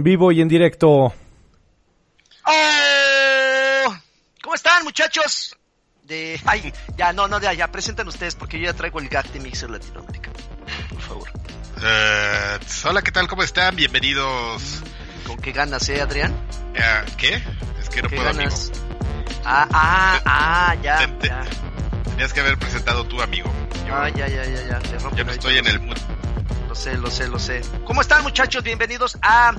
[0.00, 1.12] En vivo y en directo.
[2.46, 3.96] ¡Oh!
[4.42, 5.54] ¿Cómo están, muchachos?
[6.04, 6.40] De...
[6.46, 9.40] Ay, ya, no, no, ya, ya, presentan ustedes porque yo ya traigo el gag de
[9.40, 10.30] Mixer Latinoamérica.
[10.88, 11.28] Por favor.
[11.82, 13.28] Eh, hola, ¿qué tal?
[13.28, 13.76] ¿Cómo están?
[13.76, 14.80] Bienvenidos.
[15.26, 16.34] ¿Con qué ganas, eh, Adrián?
[16.74, 17.42] Eh, ¿Qué?
[17.78, 18.70] Es que no ¿Qué puedo, ganas?
[18.70, 19.42] amigo.
[19.44, 21.44] Ah, ah, ah, ya, ya.
[22.04, 23.52] Tenías que haber presentado tú, amigo.
[23.86, 25.14] Yo, Ah, ya, ya, ya, ya.
[25.14, 25.98] yo no estoy en el mood.
[26.70, 27.62] Lo sé, lo sé, lo sé.
[27.84, 28.62] ¿Cómo están, muchachos?
[28.62, 29.56] Bienvenidos a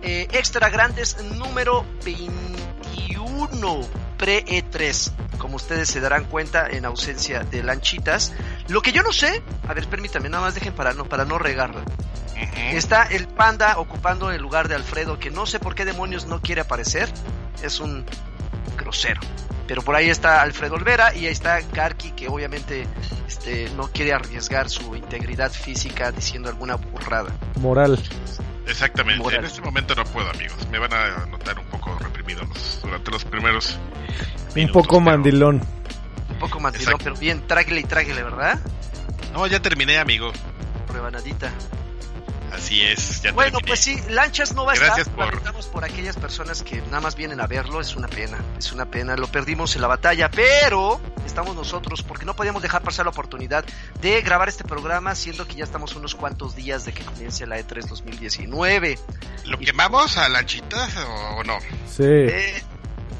[0.00, 3.80] eh, Extra Grandes número 21
[4.16, 5.12] pre-E3.
[5.36, 8.32] Como ustedes se darán cuenta, en ausencia de lanchitas.
[8.68, 11.38] Lo que yo no sé, a ver, permítanme, nada más dejen para no, para no
[11.38, 11.82] regarla.
[12.72, 16.40] Está el panda ocupando el lugar de Alfredo, que no sé por qué demonios no
[16.40, 17.10] quiere aparecer.
[17.62, 18.06] Es un
[18.74, 19.20] grosero.
[19.66, 22.86] Pero por ahí está Alfredo Olvera y ahí está Karki, que obviamente
[23.26, 27.32] este, no quiere arriesgar su integridad física diciendo alguna burrada.
[27.60, 27.98] Moral.
[28.66, 29.22] Exactamente.
[29.22, 29.40] Moral.
[29.40, 30.56] En este momento no puedo, amigos.
[30.70, 33.78] Me van a notar un poco reprimido los- durante los primeros.
[34.48, 35.60] Un minutos, poco pero- mandilón.
[36.30, 37.04] Un poco mantilón, Exacto.
[37.04, 38.58] pero bien, tráguele y tráguele, ¿verdad?
[39.32, 40.30] No, ya terminé, amigo.
[40.92, 41.50] Rebanadita.
[42.56, 43.68] Así es, ya Bueno, terminé.
[43.68, 45.30] pues sí, Lanchas no va a Gracias estar.
[45.30, 47.80] por- por aquellas personas que nada más vienen a verlo.
[47.80, 49.16] Es una pena, es una pena.
[49.16, 53.64] Lo perdimos en la batalla, pero estamos nosotros porque no podíamos dejar pasar la oportunidad
[54.00, 57.58] de grabar este programa, siendo que ya estamos unos cuantos días de que comience la
[57.58, 58.98] E E3 2019.
[59.46, 60.94] ¿Lo quemamos a lanchitas
[61.36, 61.58] o no?
[61.90, 62.02] Sí.
[62.04, 62.62] Eh,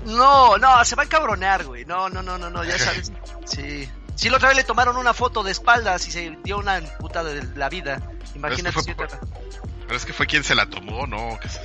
[0.06, 1.84] no, no, se va a encabronar, güey.
[1.84, 3.10] No, no, no, no, no, ya sabes.
[3.46, 3.88] Sí.
[4.14, 7.30] Sí, la otra vez le tomaron una foto de espaldas y se dio una putada
[7.30, 8.00] de la vida.
[8.34, 8.80] Imagínate.
[8.82, 11.60] si por- Pero es que fue quien se la tomó, no, que se,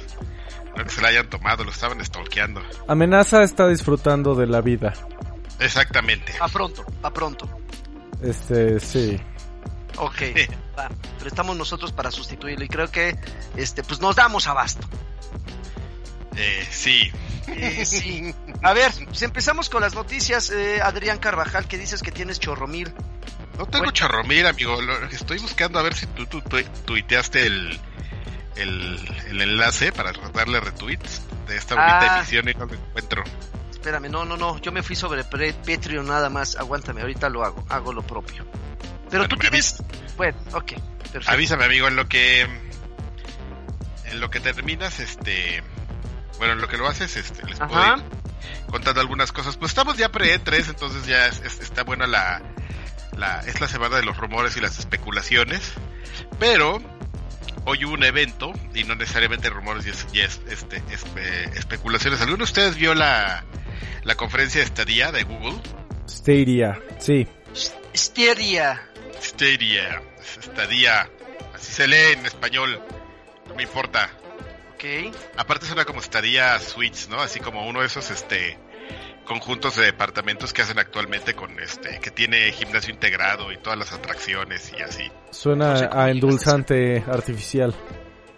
[0.75, 2.61] no que se la hayan tomado, lo estaban stalkeando.
[2.87, 4.93] Amenaza está disfrutando de la vida.
[5.59, 6.33] Exactamente.
[6.39, 7.49] A pronto, a pronto.
[8.21, 9.19] Este, sí.
[9.97, 10.21] Ok,
[10.77, 10.89] va.
[11.17, 13.17] Pero estamos nosotros para sustituirlo y creo que
[13.57, 14.87] este pues nos damos abasto.
[16.35, 17.11] Eh, sí.
[17.47, 18.33] Eh, sí.
[18.61, 20.49] A ver, pues empezamos con las noticias.
[20.51, 22.93] Eh, Adrián Carvajal, que dices que tienes chorro mil.
[23.59, 23.91] No tengo Bueno.
[23.91, 24.81] chorromil, amigo.
[24.81, 27.77] Lo- estoy buscando a ver si tú, tú, tú- tuiteaste el,
[28.55, 32.17] el, el enlace para darle retweets de esta bonita Ah.
[32.19, 33.23] emisión y no lo encuentro.
[33.69, 34.57] Espérame, no, no, no.
[34.61, 36.55] Yo me fui sobre pre- Patreon nada más.
[36.55, 37.65] Aguántame, ahorita lo hago.
[37.67, 38.45] Hago lo propio.
[39.09, 39.83] Pero Bueno, tú tienes.
[40.15, 40.71] Bueno, ok.
[41.11, 41.29] Perfecto.
[41.31, 42.43] Avísame, amigo, en lo que
[44.05, 45.61] en lo que terminas, este,
[46.37, 48.03] bueno, en lo que lo haces, este, les puedo ir
[48.71, 49.57] contando algunas cosas.
[49.57, 52.41] Pues estamos ya pre-E3, entonces ya es- es- está buena la,
[53.19, 55.73] la, es la semana de los rumores y las especulaciones,
[56.39, 56.81] pero
[57.65, 62.21] hoy hubo un evento y no necesariamente rumores y es, y es, este, espe- especulaciones.
[62.21, 63.43] ¿Alguno de ustedes vio la,
[64.03, 65.59] la conferencia de estadía de Google?
[66.07, 66.79] Stadia.
[66.97, 67.27] Sí.
[67.93, 68.81] Stadia,
[70.41, 71.09] estadía,
[71.53, 72.81] así se lee en español,
[73.47, 74.09] no me importa.
[74.75, 75.13] Ok.
[75.35, 77.19] Aparte suena como estadía suites, ¿no?
[77.19, 78.57] Así como uno de esos este
[79.29, 83.93] conjuntos de departamentos que hacen actualmente con este que tiene gimnasio integrado y todas las
[83.93, 85.11] atracciones y así.
[85.29, 87.75] Suena No sé cómo a endulzante artificial.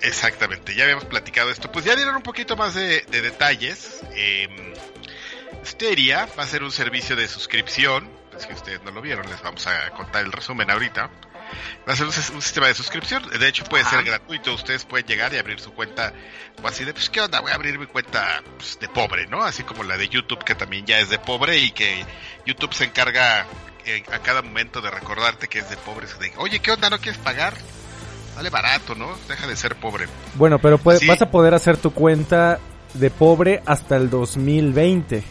[0.02, 1.72] Exactamente, ya habíamos platicado esto.
[1.72, 4.04] Pues ya dieron un poquito más de, de detalles.
[4.14, 4.74] Eh,
[5.64, 8.10] Stadia va a ser un servicio de suscripción.
[8.30, 11.10] Pues si ustedes no lo vieron, les vamos a contar el resumen ahorita.
[11.88, 13.24] Va a ser un, sis- un sistema de suscripción.
[13.30, 13.98] De hecho, puede Ajá.
[13.98, 14.54] ser gratuito.
[14.54, 16.14] Ustedes pueden llegar y abrir su cuenta.
[16.62, 17.40] O así de, pues, ¿qué onda?
[17.42, 19.44] Voy a abrir mi cuenta pues, de pobre, ¿no?
[19.44, 22.06] Así como la de YouTube, que también ya es de pobre y que
[22.46, 23.46] YouTube se encarga
[23.86, 26.08] eh, a cada momento de recordarte que es de pobre.
[26.20, 26.90] De, Oye, ¿qué onda?
[26.90, 27.54] ¿No quieres pagar?
[28.36, 29.18] Vale barato, ¿no?
[29.28, 30.08] Deja de ser pobre.
[30.36, 31.08] Bueno, pero puede- Sí.
[31.08, 32.60] vas a poder hacer tu cuenta
[32.94, 35.24] de pobre hasta el 2020.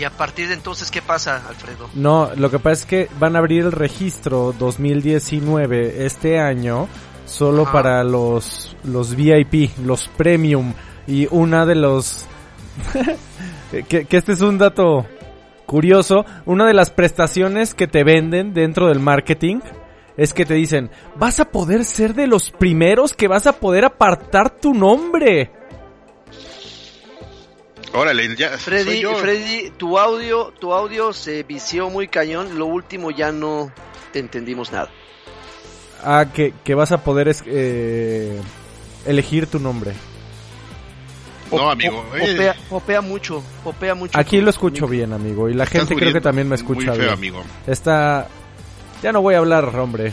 [0.00, 1.90] Y a partir de entonces, ¿qué pasa, Alfredo?
[1.92, 6.88] No, lo que pasa es que van a abrir el registro 2019 este año
[7.26, 7.72] solo Ajá.
[7.72, 10.72] para los los VIP, los premium
[11.06, 12.24] y una de los
[13.90, 15.04] que, que este es un dato
[15.66, 19.60] curioso, una de las prestaciones que te venden dentro del marketing
[20.16, 23.84] es que te dicen, "Vas a poder ser de los primeros que vas a poder
[23.84, 25.59] apartar tu nombre."
[27.92, 28.50] Órale, ya.
[28.50, 29.14] soy Freddy, yo.
[29.16, 32.58] Freddy, tu audio, tu audio se vició muy cañón.
[32.58, 33.72] Lo último ya no
[34.12, 34.90] te entendimos nada.
[36.02, 38.40] Ah, que, que vas a poder es- eh,
[39.06, 39.92] elegir tu nombre.
[41.50, 42.04] No, amigo.
[42.14, 44.16] Eh, Popea, popea mucho, popea mucho.
[44.16, 45.48] Aquí lo escucho bien, amigo.
[45.48, 47.10] Y la estás gente creo que también me muy escucha feo, bien.
[47.12, 47.42] amigo.
[47.66, 48.28] Está...
[49.02, 50.12] Ya no voy a hablar, hombre.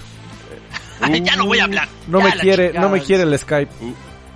[1.22, 1.88] ya no voy a hablar.
[2.08, 2.88] No Ya me quiere, chingada.
[2.88, 3.72] no me quiere el Skype.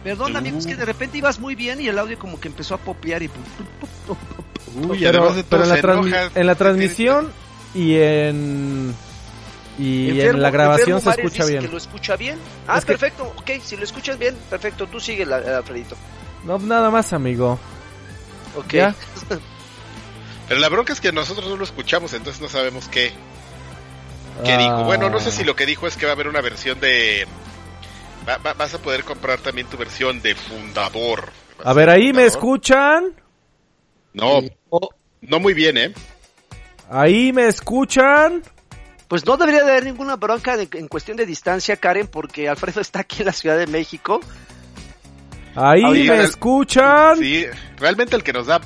[0.03, 2.77] Perdón, amigos, que de repente ibas muy bien y el audio como que empezó a
[2.77, 3.30] popear y...
[4.75, 6.39] Uy, pero además de todo, pero en, la enoja.
[6.39, 7.31] en la transmisión
[7.75, 8.95] y en
[9.77, 11.65] Y Enfermo- en la grabación se Mares escucha dice bien.
[11.65, 12.39] que lo escucha bien.
[12.68, 13.33] Ah, Es que- perfecto.
[13.38, 14.88] Ok, si lo escuchas bien, perfecto.
[14.88, 15.95] Tú sigue, Alfredito.
[16.45, 17.59] No, nada más, amigo.
[18.56, 18.74] Ok.
[18.74, 18.95] Ya.
[20.48, 23.12] Pero la bronca es que nosotros no lo escuchamos, entonces no sabemos qué,
[24.44, 24.57] qué Ah.
[24.57, 24.83] dijo.
[24.83, 27.27] Bueno, no sé si lo que dijo es que va a haber una versión de...
[28.27, 31.29] va- va- vas a poder comprar también tu versión de fundador.
[31.63, 33.13] A ver, ahí me escuchan.
[34.13, 34.89] No, Oh,
[35.21, 35.94] no muy bien, ¿eh?
[36.89, 38.41] Ahí me escuchan.
[39.07, 42.79] Pues no debería de haber ninguna bronca de- en cuestión de distancia, Karen, porque Alfredo
[42.81, 44.21] está aquí en la Ciudad de México.
[45.56, 47.17] Ahí me el- escuchan.
[47.17, 47.45] Sí,
[47.77, 48.62] realmente el que nos da...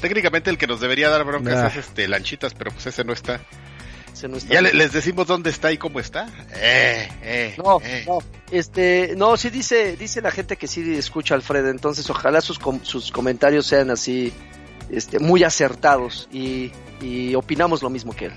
[0.00, 1.66] Técnicamente el que nos debería dar broncas Nah.
[1.68, 3.40] es este Lanchitas, pero pues ese no está.
[4.18, 6.26] Se nos está- ¿Ya le- les decimos dónde está y cómo está?
[6.54, 8.04] Eh, eh, No, eh.
[8.06, 8.18] no,
[8.50, 12.80] este, no, sí dice, dice la gente que sí escucha Alfredo, entonces ojalá sus, com-
[12.82, 14.32] sus comentarios sean así,
[14.90, 18.32] este, muy acertados y, y opinamos lo mismo que él.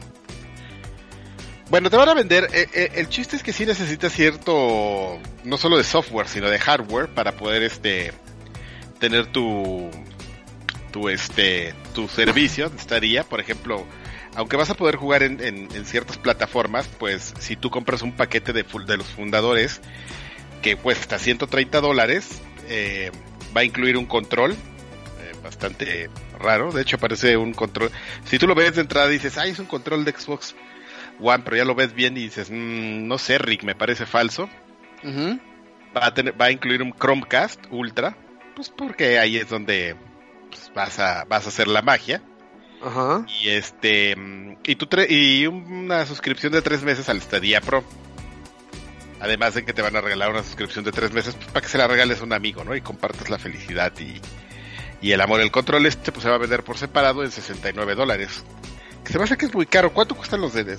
[1.70, 2.50] Bueno, te van a vender.
[2.54, 6.60] eh, eh, el chiste es que sí necesitas cierto, no solo de software, sino de
[6.60, 8.12] hardware para poder este
[9.00, 9.90] tener tu
[10.92, 13.86] tu este tu servicio estaría, por ejemplo,
[14.36, 18.14] aunque vas a poder jugar en, en- en ciertas plataformas, pues si tú compras un
[18.14, 18.64] paquete de,
[18.98, 19.82] los fundadores
[20.62, 23.12] que cuesta 130 dólares, eh,
[23.56, 26.72] va a incluir un control eh, bastante raro.
[26.72, 27.92] De hecho, parece un control.
[28.26, 30.56] Si tú lo ves de entrada, dices, ay, es un control de Xbox
[31.20, 34.50] One, pero ya lo ves bien y dices, "Mm, no sé, Rick, me parece falso.
[35.96, 38.16] Va a, tener, va a incluir un Chromecast Ultra,
[38.56, 39.96] pues porque ahí es donde
[40.50, 42.22] pues, vas, a, vas a hacer la magia.
[42.84, 43.26] Ajá.
[43.42, 44.16] Y este
[44.66, 47.84] y, tu tre- y una suscripción de tres meses al Stadia Pro.
[49.20, 51.68] Además de que te van a regalar una suscripción de tres meses pues, para que
[51.68, 52.76] se la regales a un amigo, ¿no?
[52.76, 54.20] Y compartas la felicidad y,
[55.06, 55.42] y el amor.
[55.42, 58.44] El control este pues se va a vender por separado en 69 dólares.
[59.04, 59.94] Que se me hace que es muy caro.
[59.94, 60.78] ¿Cuánto cuestan los de, de-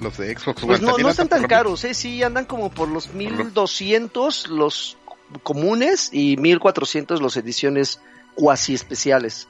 [0.00, 0.66] los de Xbox One?
[0.66, 1.92] Pues no, ¿También no están tan caros, ¿eh?
[1.92, 4.96] Sí, andan como por los 1200 los
[5.42, 8.00] comunes y 1400 los ediciones
[8.34, 9.46] cuasi especiales.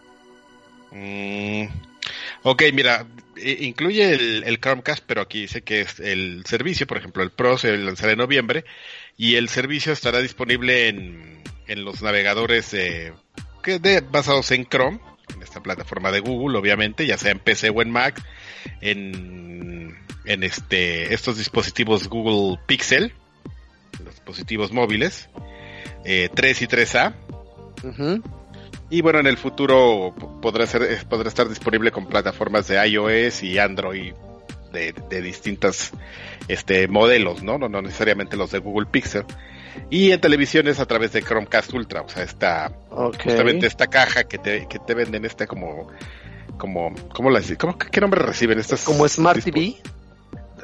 [0.94, 1.66] Mm,
[2.44, 3.06] ok, mira,
[3.36, 7.58] incluye el, el Chromecast, pero aquí dice que es el servicio, por ejemplo, el Pro
[7.58, 8.64] se lanzará en noviembre
[9.16, 15.00] y el servicio estará disponible en, en los navegadores que de, basados en Chrome,
[15.34, 18.22] en esta plataforma de Google, obviamente, ya sea en PC o en Mac,
[18.80, 23.12] en, en este, estos dispositivos Google Pixel,
[24.04, 25.28] los dispositivos móviles,
[26.04, 27.14] eh, 3 y 3A,
[27.82, 28.22] Ujú.
[28.90, 33.42] Y bueno, en el futuro podrá ser, eh, podrá estar disponible con plataformas de iOS
[33.42, 34.12] y Android
[34.72, 35.92] de, de distintas
[36.48, 37.58] este modelos, ¿no?
[37.58, 37.68] ¿no?
[37.68, 39.24] No necesariamente los de Google Pixel.
[39.90, 44.38] Y en televisiones a través de Chromecast Ultra, o sea, esta, justamente esta caja que
[44.38, 45.88] te, que te venden, esta como,
[46.58, 48.84] como, ¿cómo las, cómo, qué nombre reciben estas?
[48.84, 49.76] Como Smart TV.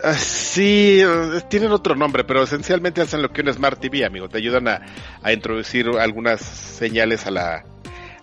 [0.03, 1.03] Ah, sí,
[1.49, 4.29] tienen otro nombre, pero esencialmente hacen lo que un Smart TV, amigo.
[4.29, 4.81] Te ayudan a,
[5.23, 7.65] a introducir algunas señales a la,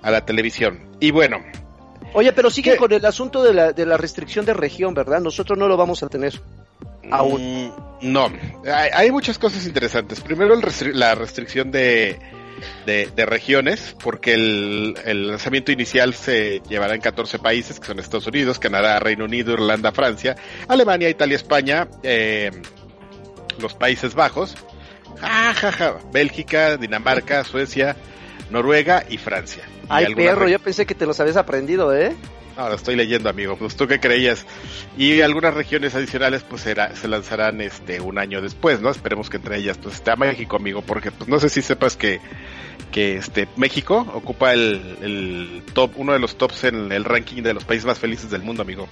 [0.07, 0.80] a la televisión.
[1.00, 1.38] Y bueno,
[2.13, 2.77] Oye, pero sigue ¿Qué?
[2.77, 5.19] con el asunto de la, de la restricción de región, ¿verdad?
[5.19, 6.39] Nosotros no lo vamos a tener.
[7.12, 7.68] Aún.
[7.68, 8.31] mm, no,
[8.65, 10.21] hay, hay muchas cosas interesantes.
[10.21, 12.18] Primero, el restri- la restricción de,
[12.86, 17.99] de, de regiones, porque el, el lanzamiento inicial se llevará en 14 países, que son
[17.99, 20.37] Estados Unidos, Canadá, Reino Unido, Irlanda, Francia,
[20.69, 22.52] Alemania, Italia, España, eh,
[23.59, 24.56] los Países Bajos,
[25.19, 27.95] ja, ja, ja, Bélgica, Dinamarca, Suecia,
[28.49, 29.63] Noruega y Francia.
[29.89, 32.16] Ay, perro, yo pensé que te los habías aprendido, ¿eh?
[32.57, 33.56] lo estoy leyendo, amigo.
[33.56, 34.45] Pues tú qué creías.
[34.97, 38.89] Y algunas regiones adicionales, pues será, se lanzarán este un año después, ¿no?
[38.89, 42.19] Esperemos que entre ellas, pues está México, amigo, porque pues no sé si sepas que,
[42.92, 47.54] que este México ocupa el, el top, uno de los tops en el ranking de
[47.54, 48.87] los países más felices del mundo, amigo.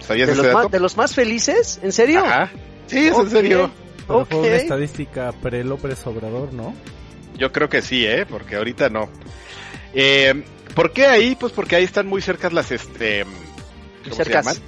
[0.00, 0.58] ¿Sabías ¿De ese los, dato?
[0.64, 1.78] más, ¿De los más felices?
[1.82, 2.24] ¿En serio?
[2.24, 2.50] Ajá.
[2.86, 3.70] Sí, es en serio.
[4.06, 4.30] Pero Ok.
[4.30, 6.74] fue una estadística pre-López Obrador, ¿no?
[7.40, 8.26] Yo creo que sí, ¿eh?
[8.28, 9.08] Porque ahorita no.
[9.94, 10.44] Eh,
[10.74, 11.34] ¿Por qué ahí?
[11.34, 13.24] Pues porque ahí están muy cercas las, este...
[14.04, 14.44] ¿Cómo se Cercas.
[14.46, 14.62] llaman?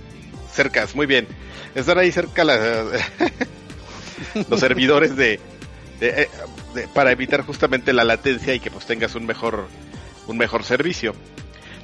[0.52, 1.29] Cercas, muy bien.
[1.75, 2.59] Están ahí cerca las,
[4.49, 5.38] los servidores de,
[6.00, 6.29] de- eh,
[6.75, 9.69] de- para evitar justamente la latencia y que pues tengas un mejor
[10.26, 11.14] un mejor servicio.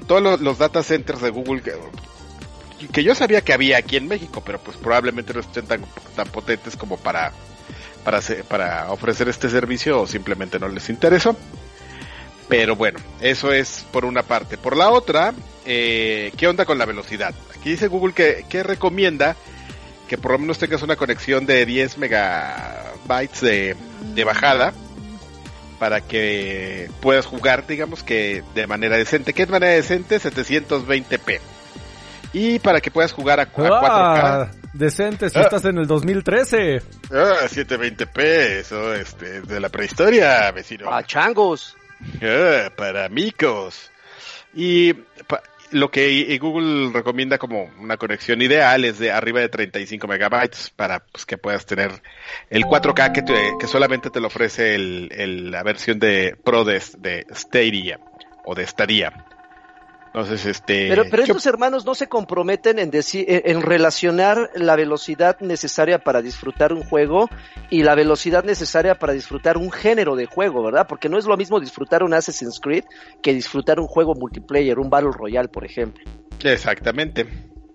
[0.07, 1.73] Todos los, los data centers de Google que,
[2.93, 5.85] que yo sabía que había aquí en México, pero pues probablemente no estén tan,
[6.17, 7.33] tan potentes como para
[8.09, 11.37] para, hacer- para ofrecer este servicio o simplemente no les interesó.
[12.49, 14.57] Pero bueno, eso es por una parte.
[14.57, 15.35] Por la otra,
[15.67, 17.35] eh, ¿qué onda con la velocidad?
[17.55, 19.37] Aquí dice Google que, recomienda
[20.09, 23.77] que por lo menos tengas una conexión de 10 megabytes de,
[24.15, 24.73] de bajada
[25.79, 29.35] para que puedas jugar, digamos que de manera decente.
[29.35, 30.19] ¿Qué es manera decente?
[30.19, 31.41] 720p.
[32.33, 34.51] Y para que puedas jugar a, a 4K.
[34.79, 35.43] Decente si Ah.
[35.43, 36.81] estás en el 2013.
[37.13, 40.93] Ah, 720p, eso este, de la prehistoria, vecino.
[40.95, 41.77] A changos.
[42.23, 43.91] Ah, para micos.
[44.55, 45.43] Y pa-
[45.73, 51.01] lo que Google recomienda como una conexión ideal es de arriba de 35 megabytes para
[51.01, 51.91] pues, que puedas tener
[52.49, 56.65] el 4K que, te- que solamente te lo ofrece el, el- la versión de Pro
[56.65, 57.99] de, de Stadia
[58.45, 59.27] o de Stadia.
[60.21, 60.89] Entonces, este...
[60.89, 65.99] Pero, pero yo- estos hermanos no se comprometen en decir, en relacionar la velocidad necesaria
[65.99, 67.29] para disfrutar un juego
[67.71, 70.87] y la velocidad necesaria para disfrutar un género de juego, ¿verdad?
[70.89, 72.85] Porque no es lo mismo disfrutar un Assassin's Creed
[73.23, 76.05] que disfrutar un juego multiplayer, un Battle Royale, por ejemplo.
[76.43, 77.27] Exactamente.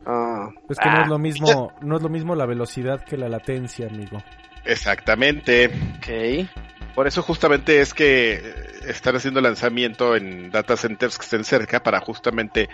[0.05, 1.01] Ah, Es que no Ah.
[1.03, 4.17] es lo mismo, no es lo mismo la velocidad que la latencia, amigo.
[4.65, 5.67] Exactamente.
[5.97, 6.47] ok.
[6.95, 8.41] Por eso justamente es que eh,
[8.87, 12.69] están haciendo lanzamiento en data centers que estén cerca para justamente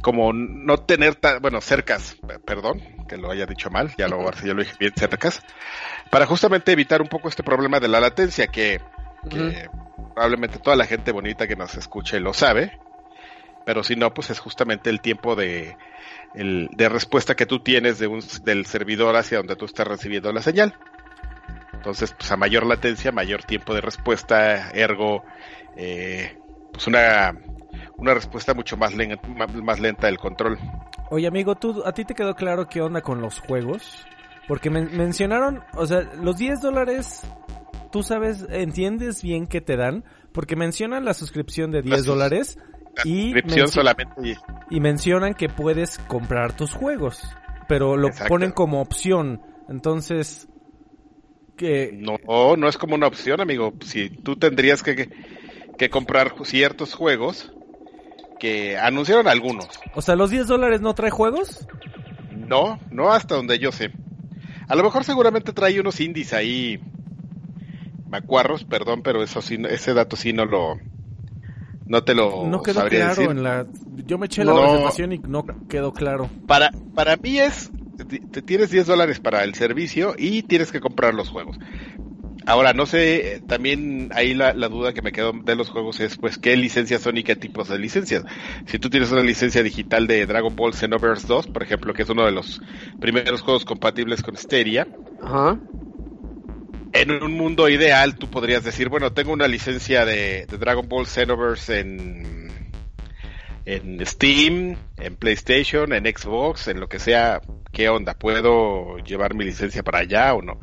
[0.00, 4.54] como no tener tan, bueno, cercas, perdón, que lo haya dicho mal, ya lo, ya
[4.54, 5.42] lo dije bien, cercas,
[6.10, 8.80] para justamente evitar un poco este problema de la latencia que,
[9.28, 9.68] que
[10.14, 12.78] probablemente toda la gente bonita que nos escuche lo sabe,
[13.66, 15.76] pero si no, pues es justamente el tiempo de,
[16.34, 20.32] el, de respuesta que tú tienes de un, del servidor hacia donde tú estás recibiendo
[20.32, 20.74] la señal.
[21.80, 25.24] Entonces, pues a mayor latencia, mayor tiempo de respuesta, ergo,
[25.78, 26.36] eh,
[26.74, 27.32] pues una,
[27.96, 29.18] una respuesta mucho más, len-
[29.64, 30.58] más lenta del control.
[31.08, 34.04] Oye, amigo, ¿tú, ¿a ti te quedó claro qué onda con los juegos?
[34.46, 37.22] Porque men- mencionaron, o sea, los 10 dólares,
[37.90, 42.58] tú sabes, entiendes bien qué te dan, porque mencionan la suscripción de 10 sus- dólares
[42.96, 44.36] La Y menci- solamente y-
[44.76, 47.22] y mencionan que puedes comprar tus juegos,
[47.68, 48.28] pero lo Exacto.
[48.28, 49.40] ponen como opción.
[49.68, 50.48] Entonces,
[51.60, 52.16] que no,
[52.56, 53.74] no es como una opción, amigo.
[53.84, 55.10] Si tú tendrías que, que,
[55.76, 57.52] que comprar ciertos juegos
[58.38, 59.68] que anunciaron algunos.
[59.94, 61.68] O sea, ¿los 10 dólares no trae juegos?
[62.34, 63.92] No, no hasta donde yo sé.
[64.68, 66.80] A lo mejor seguramente trae unos indies ahí
[68.08, 70.78] macuarros, perdón, pero eso sí, ese dato sí no lo,
[71.84, 73.30] no te lo no quedó sabría claro decir.
[73.36, 73.66] en la...
[74.06, 74.54] Yo me eché No.
[74.56, 76.30] la presentación y no quedó claro.
[76.46, 77.70] Para, para mí es,
[78.06, 81.58] te- tienes 10 dólares para el servicio y tienes que comprar los juegos.
[82.46, 86.16] Ahora, no sé, también ahí la, la duda que me quedó de los juegos es,
[86.18, 88.24] pues, ¿qué licencias son y qué tipos de licencias?
[88.66, 92.08] Si tú tienes una licencia digital de Dragon Ball Xenoverse 2, por ejemplo, que es
[92.10, 92.60] uno de los
[92.98, 94.88] primeros juegos compatibles con Stadia,
[95.20, 95.58] Ajá.
[96.92, 101.06] en un mundo ideal tú podrías decir, bueno, tengo una licencia de, de Dragon Ball
[101.06, 102.49] Xenoverse en,
[103.76, 107.40] en Steam, en PlayStation, en Xbox, en lo que sea,
[107.72, 108.14] ¿qué onda?
[108.14, 110.60] ¿Puedo llevar mi licencia para allá o no?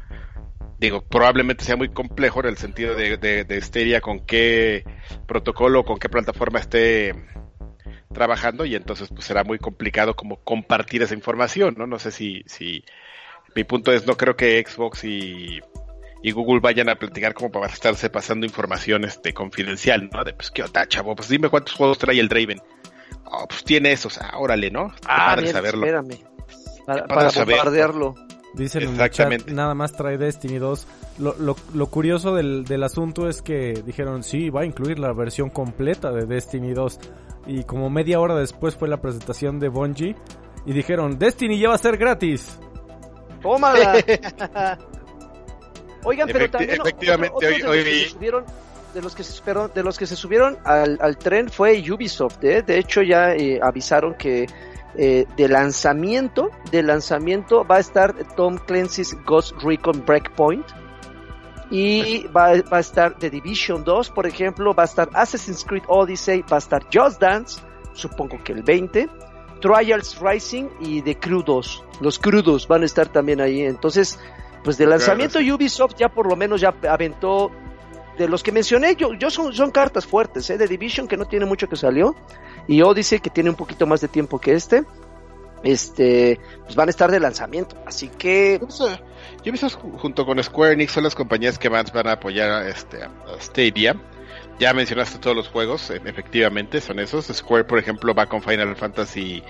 [0.77, 4.83] Digo, probablemente sea muy complejo en el sentido de, de, de Stadia con qué
[5.25, 7.15] protocolo, con qué plataforma esté
[8.13, 11.87] trabajando y entonces pues será muy complicado como compartir esa información, ¿no?
[11.87, 12.83] No sé si, si
[13.55, 15.61] mi punto es, no creo que Xbox y,
[16.21, 20.23] y Google vayan a platicar como para estarse pasando información este confidencial, ¿no?
[20.23, 22.61] De pues qué onda, chavo, pues dime cuántos juegos trae el Draven.
[23.25, 24.87] Oh, pues tiene esos, ah, órale, ¿no?
[24.87, 25.85] Está Ah, padre mira, saberlo.
[25.85, 26.17] espérame.
[26.85, 28.15] Para, Para bombardearlo.
[28.53, 29.51] Dicen en el chat, Exactamente.
[29.53, 30.87] nada más trae Destiny 2.
[31.19, 35.11] Lo, lo, lo curioso del, del asunto es que dijeron, sí, va a incluir la
[35.13, 36.99] versión completa de Destiny 2.
[37.47, 40.15] Y como media hora después fue la presentación de Bungie.
[40.65, 42.57] Y dijeron, Destiny ya va a ser gratis.
[43.41, 43.93] ¡Tómala!
[46.03, 48.45] Oigan, pero Efecti- también efectivamente, otro hoy- hoy- subieron,
[48.97, 52.43] de los que se subieron, de los que se subieron al, al tren fue Ubisoft,
[52.43, 52.63] ¿eh?
[52.63, 54.47] De hecho ya eh, avisaron que
[54.95, 60.65] eh, de lanzamiento, de lanzamiento va a estar Tom Clancy's Ghost Recon Breakpoint
[61.69, 65.83] y va, va a estar The Division 2, por ejemplo, va a estar Assassin's Creed
[65.87, 67.61] Odyssey, va a estar Just Dance,
[67.93, 69.07] supongo que el 20,
[69.61, 71.83] Trials Rising y The Crew 2.
[72.01, 73.61] Los crudos van a estar también ahí.
[73.61, 74.17] Entonces,
[74.63, 77.51] pues de lanzamiento Ubisoft ya por lo menos ya aventó
[78.17, 80.57] de los que mencioné, yo, yo son, son cartas fuertes, ¿eh?
[80.57, 82.15] The Division que no tiene mucho que salió
[82.67, 84.83] y Odyssey que tiene un poquito más de tiempo que este.
[85.63, 89.01] Este, pues van a estar de lanzamiento, así que Ubisoft-
[89.45, 93.09] Ubisoft junto con Square Enix son las compañías que más van a apoyar este, a
[93.39, 93.99] Stadia.
[94.59, 97.25] Ya mencionaste todos los juegos, e- efectivamente son esos.
[97.25, 99.43] Square, por ejemplo, va con Final Fantasy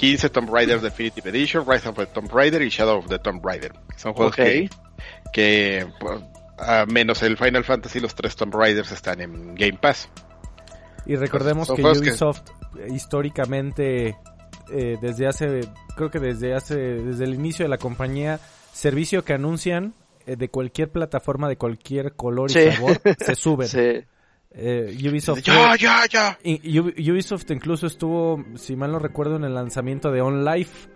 [0.00, 3.40] XV, Tomb Raider Definitive Edition, Rise of the Tomb Raider y Shadow of the Tomb
[3.44, 3.72] Raider.
[3.96, 4.68] Son juegos que,
[5.32, 6.20] que pues,
[6.62, 10.08] a menos el Final Fantasy, los tres Tomb Raiders están en Game Pass.
[11.06, 12.42] Y recordemos que Ubisoft
[12.78, 14.16] eh, históricamente,
[14.72, 15.60] eh, desde hace,
[15.96, 18.38] creo que desde hace, desde el inicio de la compañía,
[18.72, 19.94] servicio que anuncian
[20.26, 22.70] eh, de cualquier plataforma, de cualquier color y Sí.
[22.72, 23.68] sabor, se suben.
[24.54, 26.38] Eh, Ubisoft, Ya, ya, ya.
[26.44, 30.44] y- y Ubi- Ubisoft incluso estuvo, si mal no recuerdo, en el lanzamiento de On
[30.44, 30.88] Life,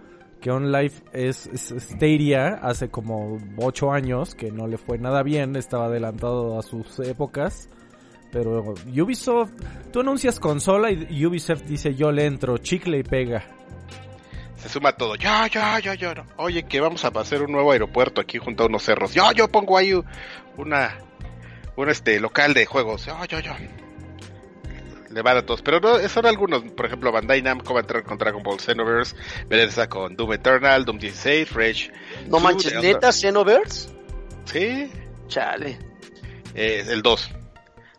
[0.46, 5.86] que OnLive es, Stadia hace como 8 años, que no le fue nada bien, estaba
[5.86, 7.68] adelantado a sus épocas.
[8.30, 9.50] Pero Ubisoft,
[9.92, 13.44] tú anuncias consola y Ubisoft dice yo le entro, chicle y pega.
[14.56, 15.16] Se suma todo.
[15.16, 16.12] Yo, yo, yo, yo.
[16.36, 19.14] Oye, que vamos a hacer un nuevo aeropuerto aquí junto a unos cerros.
[19.14, 20.00] Yo, yo pongo ahí
[20.56, 20.96] una,
[21.74, 23.04] un este local de juegos.
[23.04, 23.52] Yo, yo, yo.
[25.16, 25.62] Le van a todos.
[25.62, 26.62] Pero no, son algunos.
[26.72, 29.16] Por ejemplo, Bandai Namco va a entrar con Dragon Ball Xenoverse.
[29.48, 31.90] Bethesda con Doom Eternal, Doom 16, Fresh.
[32.28, 33.88] No manches, ¿neta Xenoverse?
[34.44, 34.92] Sí.
[35.26, 35.78] Chale.
[36.54, 37.30] Eh, el 2.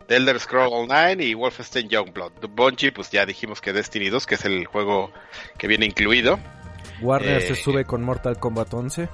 [0.06, 2.34] The Elder Scroll Online y Wolfenstein Youngblood.
[2.50, 5.10] Bungie, pues ya dijimos que Destiny 2, que es el juego
[5.58, 6.38] que viene incluido.
[7.02, 9.08] Warner Eh, se sube con Mortal Kombat 11.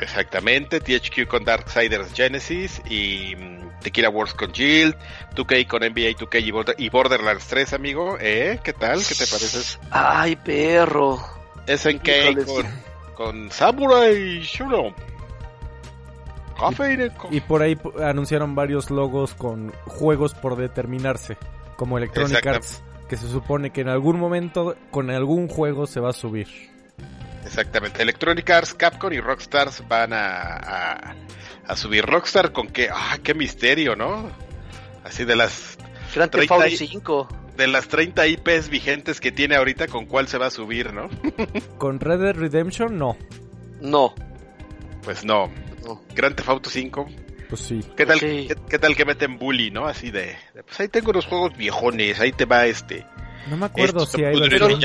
[0.00, 4.96] Exactamente, THQ con Darksiders Genesis y mm, Tequila Wars con Guild,
[5.34, 8.16] 2K con NBA 2K y, Border- y Borderlands 3, amigo.
[8.20, 8.60] ¿Eh?
[8.62, 8.98] ¿Qué tal?
[8.98, 9.78] ¿Qué te parece?
[9.90, 11.18] Ay, perro.
[11.66, 12.66] SNK con,
[13.14, 14.94] con Samurai Shodown.
[16.58, 21.36] Coffee Y por ahí anunciaron varios logos con juegos por determinarse,
[21.76, 22.44] como Electronic.
[22.44, 26.48] Arts, que se supone que en algún momento con algún juego se va a subir.
[27.44, 31.14] Exactamente, Electronic Arts, Capcom y Rockstars van a, a,
[31.66, 32.04] a subir.
[32.04, 34.30] Rockstar con qué, ah, qué misterio, ¿no?
[35.04, 35.78] Así de las
[36.14, 37.28] Grand Theft 30 Auto y- 5.
[37.56, 41.08] de las 30 IPs vigentes que tiene ahorita, ¿con cuál se va a subir, no?
[41.78, 43.16] Con Red Dead Redemption no,
[43.80, 44.14] No.
[45.02, 45.50] Pues no.
[45.86, 46.02] no.
[46.14, 47.08] Grand Theft Auto 5.
[47.48, 47.80] pues sí.
[47.96, 49.86] ¿Qué tal, qué tal que meten bully, no?
[49.86, 53.06] Así de, de, pues ahí tengo unos juegos viejones, ahí te va este.
[53.46, 54.80] No me acuerdo Esto si hay versión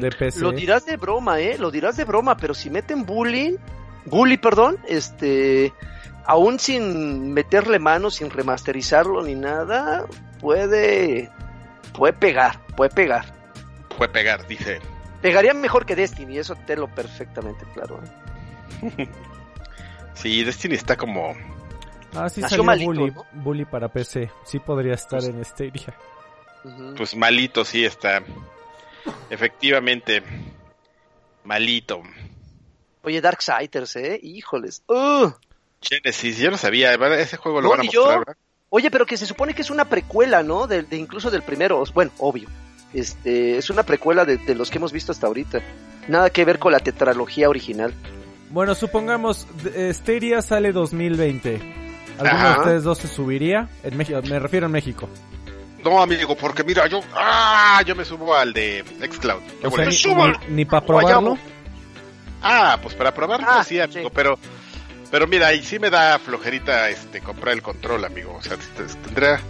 [0.00, 0.40] de PC.
[0.40, 1.56] Lo dirás de broma, ¿eh?
[1.58, 3.54] Lo dirás de broma, pero si meten bullying,
[4.04, 5.72] bully, perdón, este,
[6.24, 10.04] aún sin meterle mano, sin remasterizarlo ni nada,
[10.40, 11.30] puede,
[11.94, 13.34] puede pegar, puede pegar.
[13.96, 14.80] Puede pegar, dice.
[15.22, 18.00] Pegaría mejor que Destiny, eso te lo perfectamente claro.
[18.82, 19.08] ¿eh?
[20.14, 21.34] Sí, Destiny está como...
[22.14, 23.26] Ah, sí Nació salió malito, Bully, ¿no?
[23.32, 24.30] Bully para PC.
[24.44, 25.94] Sí podría estar Pues- en Stadia.
[26.96, 28.22] Pues malito, sí está.
[29.30, 30.22] Efectivamente.
[31.44, 32.02] Malito.
[33.02, 34.18] Oye, Darksiders, ¿eh?
[34.22, 34.82] Híjoles.
[34.88, 35.34] ¡Ugh!
[35.80, 38.04] Genesis, yo no sabía, ese juego lo No, van a yo.
[38.04, 38.36] mostrar.
[38.70, 40.66] Oye, pero que se supone que es una precuela, ¿no?
[40.66, 41.84] De, de incluso del primero.
[41.94, 42.48] Bueno, obvio.
[42.92, 45.60] Este, es una precuela de, de los que hemos visto hasta ahorita.
[46.08, 47.94] Nada que ver con la tetralogía original.
[48.50, 51.60] Bueno, supongamos, d- eh, Stadia sale 2020.
[52.18, 52.52] ¿Alguno Ajá.
[52.54, 53.68] de ustedes dos se subiría?
[53.84, 55.08] En México, me refiero a México.
[55.86, 57.00] No, amigo, porque mira, yo...
[57.14, 57.80] ¡Ah!
[57.86, 58.84] Yo me subo al de.
[59.62, 60.36] Yo sea, volé.
[60.48, 61.38] ni, para probarlo.
[62.42, 64.12] Ah, pues para probarlo Ah, sí, amigo, sí.
[64.14, 64.36] pero...
[65.12, 68.34] Pero mira, ahí sí me da flojerita este comprar el control, amigo.
[68.34, 68.56] O sea,
[69.04, 69.40] tendrá...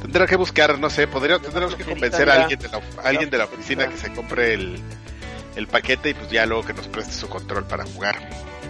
[0.00, 3.30] Tendrá que buscar, no sé, podría, tendremos que convencer a alguien de la, a alguien
[3.30, 4.80] de la oficina que se compre el,
[5.56, 8.16] el paquete y pues ya luego que nos preste su control para jugar.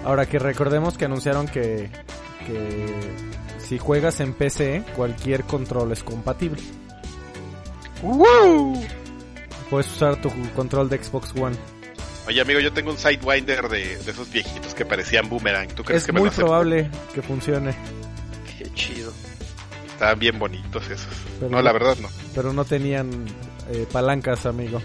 [0.05, 1.91] Ahora que recordemos que anunciaron que,
[2.47, 3.15] que
[3.59, 6.61] si juegas en PC, cualquier control es compatible.
[9.71, 11.57] Puedes usar tu control de Xbox One.
[12.27, 15.69] Oye, amigo, yo tengo un Sidewinder de, de esos viejitos que parecían boomerang.
[15.69, 17.75] ¿Tú crees Es que me muy lo probable que funcione,
[18.59, 19.13] Qué chido.
[19.87, 21.13] Estaban bien bonitos esos.
[21.39, 22.09] Pero no, la verdad no.
[22.35, 23.27] pero no tenían
[23.71, 24.81] eh, palancas, amigo.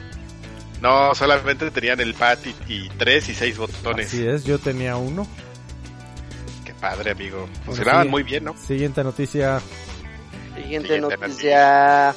[0.81, 4.07] No, solamente tenían el pad y, y tres y seis botones.
[4.07, 5.27] Así es, yo tenía uno.
[6.65, 7.47] Qué padre, amigo.
[7.65, 8.09] Funcionaban sí.
[8.09, 8.55] muy bien, ¿no?
[8.57, 9.59] Siguiente noticia.
[10.55, 12.15] Siguiente Siguiente noticia.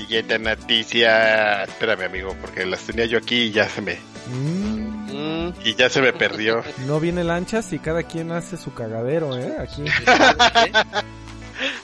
[0.00, 1.64] Siguiente noticia.
[1.64, 5.90] Espérame, amigo, porque las tenía yo aquí y ya se me, Mm, Mm, y ya
[5.90, 6.62] se me perdió.
[6.86, 9.52] no viene lanchas y cada quien hace su cagadero, ¿eh?
[9.60, 9.82] Aquí.
[9.84, 10.72] ¿eh?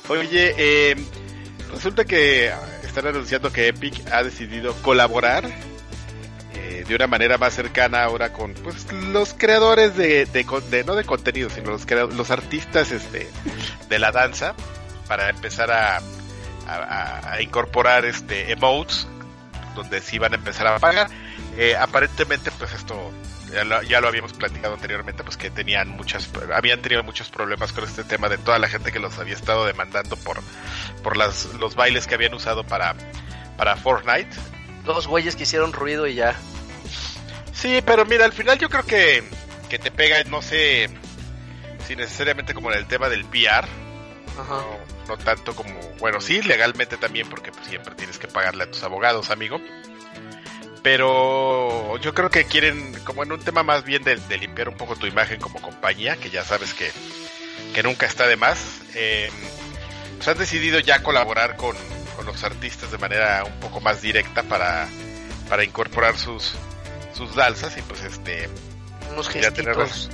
[0.08, 0.96] Oye, eh,
[1.72, 2.50] resulta que
[2.84, 5.44] están anunciando que Epic ha decidido colaborar
[6.54, 10.84] eh, de una manera más cercana ahora con pues, los creadores de, de, con- de-
[10.84, 13.28] no de contenido, sino los, los artistas este,
[13.88, 14.54] de la danza
[15.08, 16.00] para empezar a,
[16.66, 19.06] a- a incorporar este emotes
[19.74, 21.08] donde sí van a empezar a pagar.
[21.56, 23.12] Eh, aparentemente, pues esto
[23.52, 27.72] ya lo, ya lo habíamos platicado anteriormente, pues que tenían muchas, habían tenido muchos problemas
[27.72, 30.40] con este tema de toda la gente que los había estado demandando por,
[31.02, 32.94] por las, los bailes que habían usado para,
[33.56, 34.30] para Fortnite.
[34.84, 36.34] Dos güeyes que hicieron ruido y ya.
[37.52, 39.24] Sí, pero mira, al final yo creo que,
[39.68, 40.90] que te pega, no sé
[41.86, 43.66] si necesariamente como en el tema del PR,
[44.38, 44.56] Ajá.
[44.56, 48.70] no, no tanto como, bueno, sí, legalmente también, porque pues, siempre tienes que pagarle a
[48.70, 49.60] tus abogados, amigo.
[50.82, 54.76] Pero yo creo que quieren, como en un tema más bien de, de limpiar un
[54.76, 56.92] poco tu imagen como compañía, que ya sabes que,
[57.74, 59.30] que nunca está de más, eh,
[60.16, 61.76] pues han decidido ya colaborar con,
[62.14, 64.88] con los artistas de manera un poco más directa para,
[65.48, 66.54] para incorporar sus,
[67.14, 68.48] sus danzas y pues este
[69.10, 70.10] Unos Ya tener gestitos.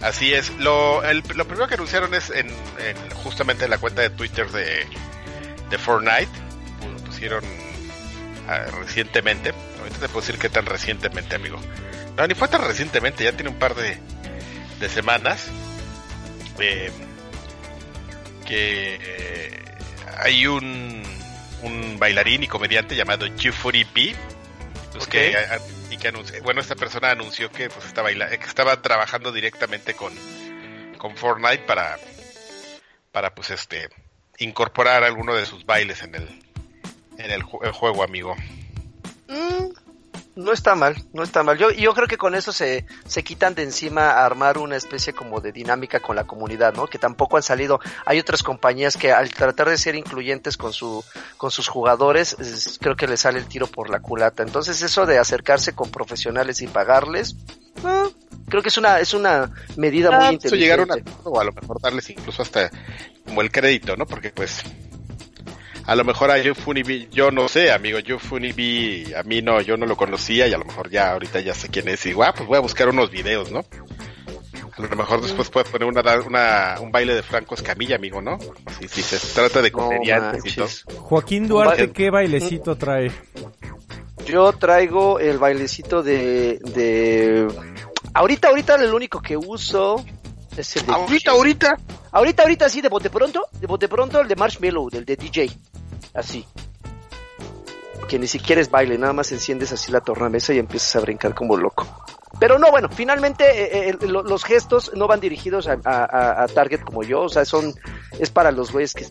[0.00, 0.50] Así es.
[0.58, 4.48] Lo, el- lo primero que anunciaron es en, en justamente en la cuenta de Twitter
[4.50, 4.86] de,
[5.70, 6.28] de Fortnite.
[6.80, 7.44] Pu- Pusieron
[8.48, 9.52] ah, recientemente.
[9.80, 11.60] Ahorita te puedo decir qué tan recientemente, amigo.
[12.16, 13.98] No, ni fue tan recientemente, ya tiene un par de,
[14.80, 15.46] de semanas.
[16.60, 16.90] eh,
[18.46, 19.64] que eh,
[20.18, 21.02] hay un,
[21.62, 24.14] un bailarín y comediante llamado Jeffrey P.
[24.92, 25.10] pues, Ok.
[25.10, 25.77] que, a- y
[26.42, 30.12] bueno, esta persona anunció que pues estaba, que estaba trabajando directamente con,
[30.98, 31.98] con Fortnite para,
[33.12, 33.88] para pues este
[34.38, 36.28] incorporar alguno de sus bailes en el,
[37.18, 38.36] en el juego, amigo.
[39.28, 39.72] Mm,
[40.38, 41.58] no está mal, no está mal.
[41.58, 45.12] Yo, yo creo que con eso se, se quitan de encima a armar una especie
[45.12, 46.86] como de dinámica con la comunidad, ¿no?
[46.86, 47.80] Que tampoco han salido.
[48.06, 51.04] Hay otras compañías que al tratar de ser incluyentes con su,
[51.36, 54.42] con sus jugadores, es- creo que les sale el tiro por la culata.
[54.42, 57.34] Entonces eso de acercarse con profesionales y pagarles,
[57.84, 58.06] ah,
[58.48, 60.58] creo que es una, es una medida muy Ah, eso inteligente.
[60.64, 62.70] llegaron a o a lo mejor darles incluso hasta
[63.26, 64.06] como el crédito, ¿no?
[64.06, 64.62] Porque pues
[65.88, 69.86] a lo mejor a Yofunibi, yo no sé, amigo, Yofunibi, a mí no, yo no
[69.86, 72.34] lo conocía y a lo mejor ya ahorita ya sé quién es y digo, ah,
[72.36, 73.64] pues voy a buscar unos videos, ¿no?
[74.76, 78.38] A lo mejor después puedes poner una, una, un baile de Franco Escamilla, amigo, ¿no?
[78.78, 80.66] Si, si se trata de No comediantes y todo.
[80.66, 80.84] manches.
[80.94, 81.90] Joaquín Duarte.
[81.90, 83.10] ¿qué bailecito trae?
[84.26, 87.48] Yo traigo el bailecito de, de...
[88.12, 90.04] Ahorita, ahorita el único que uso
[90.54, 91.30] es el de Ahorita, DJ.
[91.30, 91.76] ahorita.
[92.12, 95.50] Ahorita, ahorita sí, de bote pronto, de bote pronto el de Marshmallow, del de DJ.
[96.14, 96.44] Así.
[98.08, 101.34] Que ni siquiera es baile, nada más enciendes así la tornamesa y empiezas a brincar
[101.34, 101.86] como loco.
[102.40, 106.80] Pero no, bueno, finalmente eh, eh, lo- los gestos no van dirigidos a- a Target
[106.82, 107.74] como yo, o sea, son,
[108.18, 109.06] es para los güeyes que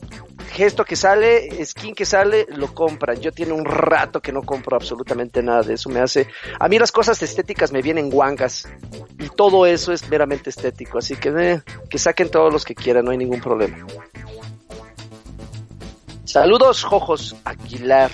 [0.52, 3.20] gesto que sale, skin que sale, lo compran.
[3.20, 6.28] Yo tiene un rato que no compro absolutamente nada de eso, me hace,
[6.60, 8.68] a mí las cosas estéticas me vienen guangas
[9.20, 13.06] y todo eso es meramente estético, así que eh, que saquen todos los que quieran,
[13.06, 13.78] no hay ningún problema.
[16.38, 18.12] Saludos, Jojos Aguilar.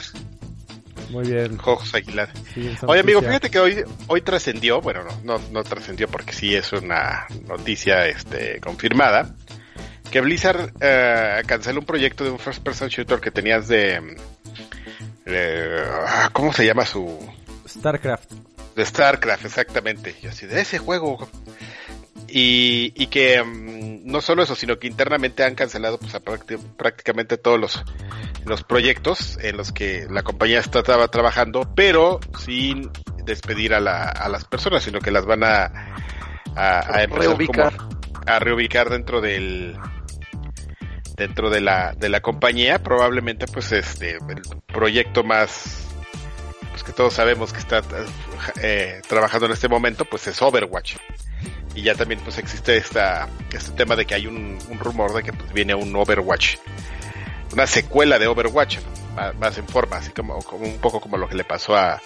[1.10, 1.58] Muy bien.
[1.58, 2.30] Jojos Aguilar.
[2.54, 6.56] sí, Oye, amigo, fíjate que hoy, hoy trascendió, bueno, no, no, no trascendió porque sí
[6.56, 9.36] es una noticia este, confirmada,
[10.10, 14.16] que Blizzard eh, canceló un proyecto de un first person shooter que tenías de...
[15.26, 17.20] eh, ah, ¿Cómo se llama su...?
[17.68, 18.32] StarCraft.
[18.78, 20.16] De StarCraft, exactamente.
[20.24, 21.28] Y así, de ese juego.
[22.36, 26.58] Y, y que mm, no solo eso, sino que internamente han cancelado pues, a prácti-
[26.78, 27.84] prácticamente todos los,
[28.46, 32.90] los proyectos en los que la compañía estaba trabajando, pero sin
[33.24, 35.96] despedir a, la, a las personas, sino que las van a,
[36.56, 37.76] a, Reubicar.
[37.78, 37.90] como
[38.26, 39.78] a reubicar dentro del
[41.16, 45.88] dentro de la de la compañía probablemente pues este el proyecto más
[46.72, 47.82] pues que todos sabemos que está
[48.62, 50.96] eh, trabajando en este momento pues es Overwatch
[51.76, 55.34] y ya también pues existe esta este tema de que hay un, rumor de que
[55.34, 56.58] pues viene un Overwatch
[57.52, 58.80] una secuela de Overwatch
[59.40, 62.02] más, en forma así como, como un poco como lo que le pasó a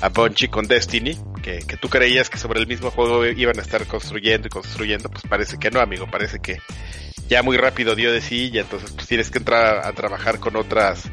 [0.00, 0.10] a
[0.50, 4.48] con Destiny, que, que tú creías que sobre el mismo juego iban a estar construyendo
[4.48, 6.58] y construyendo, pues parece que no, amigo, parece que
[7.28, 10.56] ya muy rápido dio de sí y entonces pues tienes que entrar a, trabajar con
[10.56, 11.10] otras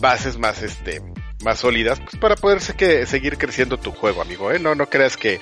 [0.00, 1.02] bases más este
[1.44, 4.58] más sólidas pues para poder que, seguir creciendo tu juego, amigo, ¿eh?
[4.58, 5.40] No, no creas que,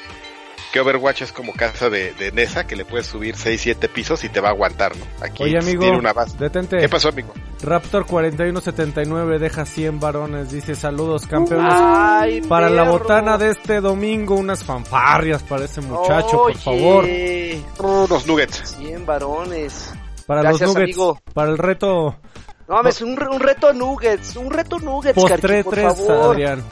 [0.72, 4.24] que Overwatch es como casa de, de Nesa, que le puedes subir 6, 7 pisos
[4.24, 5.04] y te va a aguantar, ¿no?
[5.20, 6.36] Aquí Oye, amigo, tiene una base.
[6.38, 6.78] detente.
[6.78, 7.32] ¿Qué pasó, amigo?
[7.62, 10.50] Raptor 4179 deja 100 varones.
[10.50, 11.72] Dice saludos campeones.
[11.76, 17.04] Ay, Para la botana de este domingo, unas fanfarrias para ese muchacho, por favor.
[17.78, 18.76] Unos nuggets.
[18.78, 19.92] 100 varones.
[20.26, 20.96] Para gracias, los nuggets.
[20.96, 21.20] amigo.
[21.34, 22.16] Para el reto
[22.68, 26.32] No mames, un, re- un reto Nuggets, un reto Nuggets, postre por 3, favor.
[26.34, 26.62] Adrián.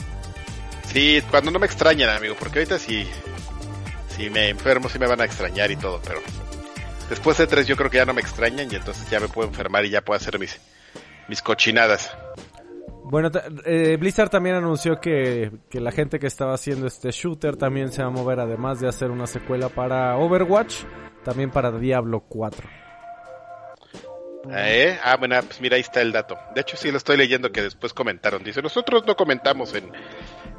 [0.92, 3.06] Sí, cuando no me extrañan, amigo, porque ahorita sí,
[4.20, 6.20] si me enfermo sí me van a extrañar y todo, pero
[7.08, 9.48] después de tres yo creo que ya no me extrañan y entonces ya me puedo
[9.48, 10.60] enfermar y ya puedo hacer mis,
[11.26, 12.14] mis cochinadas.
[13.04, 13.30] Bueno,
[13.64, 18.02] eh, Blizzard también anunció que, que la gente que estaba haciendo este shooter también se
[18.02, 20.84] va a mover, además de hacer una secuela para Overwatch,
[21.24, 22.68] también para Diablo 4.
[24.52, 24.98] ¿Eh?
[25.02, 26.38] Ah, bueno, pues mira, ahí está el dato.
[26.54, 28.44] De hecho, sí lo estoy leyendo que después comentaron.
[28.44, 29.90] Dice, nosotros no comentamos en,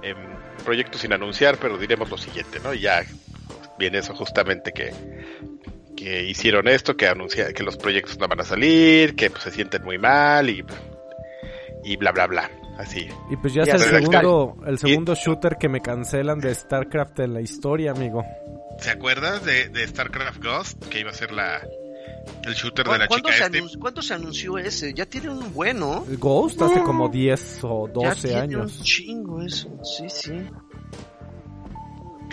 [0.01, 0.17] en
[0.65, 2.73] proyectos sin anunciar, pero diremos lo siguiente, ¿no?
[2.73, 3.03] Y ya
[3.81, 4.93] viene eso justamente que,
[5.97, 9.51] que hicieron esto, que anuncia que los proyectos no van a salir, que pues, se
[9.51, 10.63] sienten muy mal y,
[11.83, 12.49] y bla, bla, bla.
[12.77, 13.07] Así.
[13.29, 17.19] Y pues ya Y es el segundo, el segundo shooter que me cancelan de StarCraft
[17.19, 18.23] en la historia, amigo.
[18.79, 20.85] ¿Se acuerdas de, de StarCraft Ghost?
[20.87, 21.61] Que iba a ser la,
[22.43, 23.57] el shooter de ¿Cu- la ¿Cuándo, chica se este.
[23.57, 24.93] anunció, ¿Cuándo se anunció ese?
[24.95, 26.03] Ya tiene un bueno.
[26.17, 28.77] Ghost hace como 10 o Ya 12 tiene años.
[28.79, 30.41] un chingo eso, sí, sí.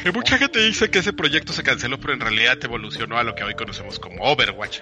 [0.02, 3.34] Que mucha gente dice que ese proyecto se canceló, pero en realidad evolucionó a lo
[3.34, 4.80] que hoy conocemos como Overwatch.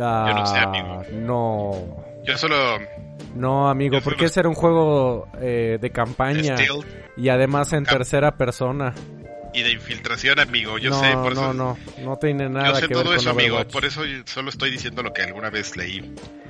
[0.00, 1.02] Ah, Yo no sé, amigo.
[1.12, 1.96] No.
[2.24, 2.78] Yo solo
[3.34, 6.56] No, amigo, Yo porque solo- ese era un juego eh, de campaña
[7.16, 8.94] y además en Cam- tercera persona.
[9.54, 10.78] y de infiltración, amigo.
[10.78, 11.52] Yo no, sé, por no, eso.
[11.54, 13.58] no, no tiene nada yo sé que ver todo con eso, amigo.
[13.68, 16.00] Por eso solo estoy diciendo lo que alguna vez leí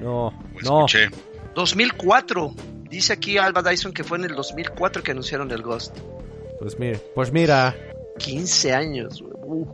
[0.01, 0.87] No, o no.
[0.87, 1.09] escuché.
[1.55, 2.55] 2004.
[2.89, 5.97] Dice aquí Alba Dyson que fue en el 2004 que anunciaron el Ghost.
[6.63, 7.75] Pues mire, pues mira,
[8.19, 9.33] 15 años, güey.
[9.63, 9.67] Uh.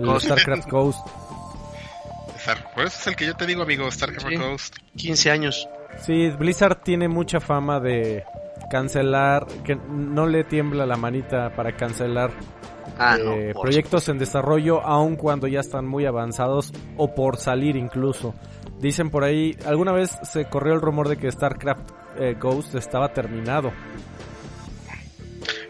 [0.00, 0.20] el.
[0.20, 1.06] StarCraft Ghost.
[2.38, 3.90] Star- Por eso es el que yo te digo, amigo.
[3.90, 4.36] StarCraft Sí.
[4.36, 4.76] Ghost.
[4.96, 5.68] 15 años.
[5.98, 8.24] Sí, Blizzard tiene mucha fama de
[8.70, 12.30] cancelar, que no le tiembla la manita para cancelar
[12.98, 13.60] Ah, eh, no.
[13.60, 18.34] proyectos en desarrollo, aun cuando ya están muy avanzados o por salir incluso.
[18.80, 23.12] Dicen por ahí, alguna vez se corrió el rumor de que StarCraft eh, Ghost estaba
[23.12, 23.72] terminado.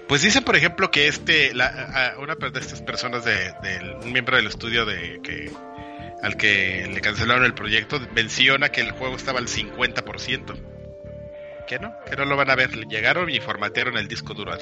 [0.07, 3.53] Pues dicen, por ejemplo, que este, la, una de estas personas de,
[4.03, 5.51] un miembro del estudio de que
[6.23, 10.55] al que le cancelaron el proyecto menciona que el juego estaba al 50%.
[11.67, 12.71] Que no, que no lo van a ver.
[12.87, 14.53] Llegaron y formatearon el disco duro.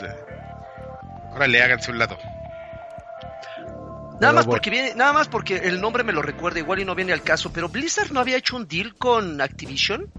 [1.33, 2.19] Órale, háganse un lado.
[4.21, 6.95] Nada más porque viene, nada más porque el nombre me lo recuerda, igual y no
[6.95, 10.11] viene al caso, pero Blizzard no había hecho un deal con Activision.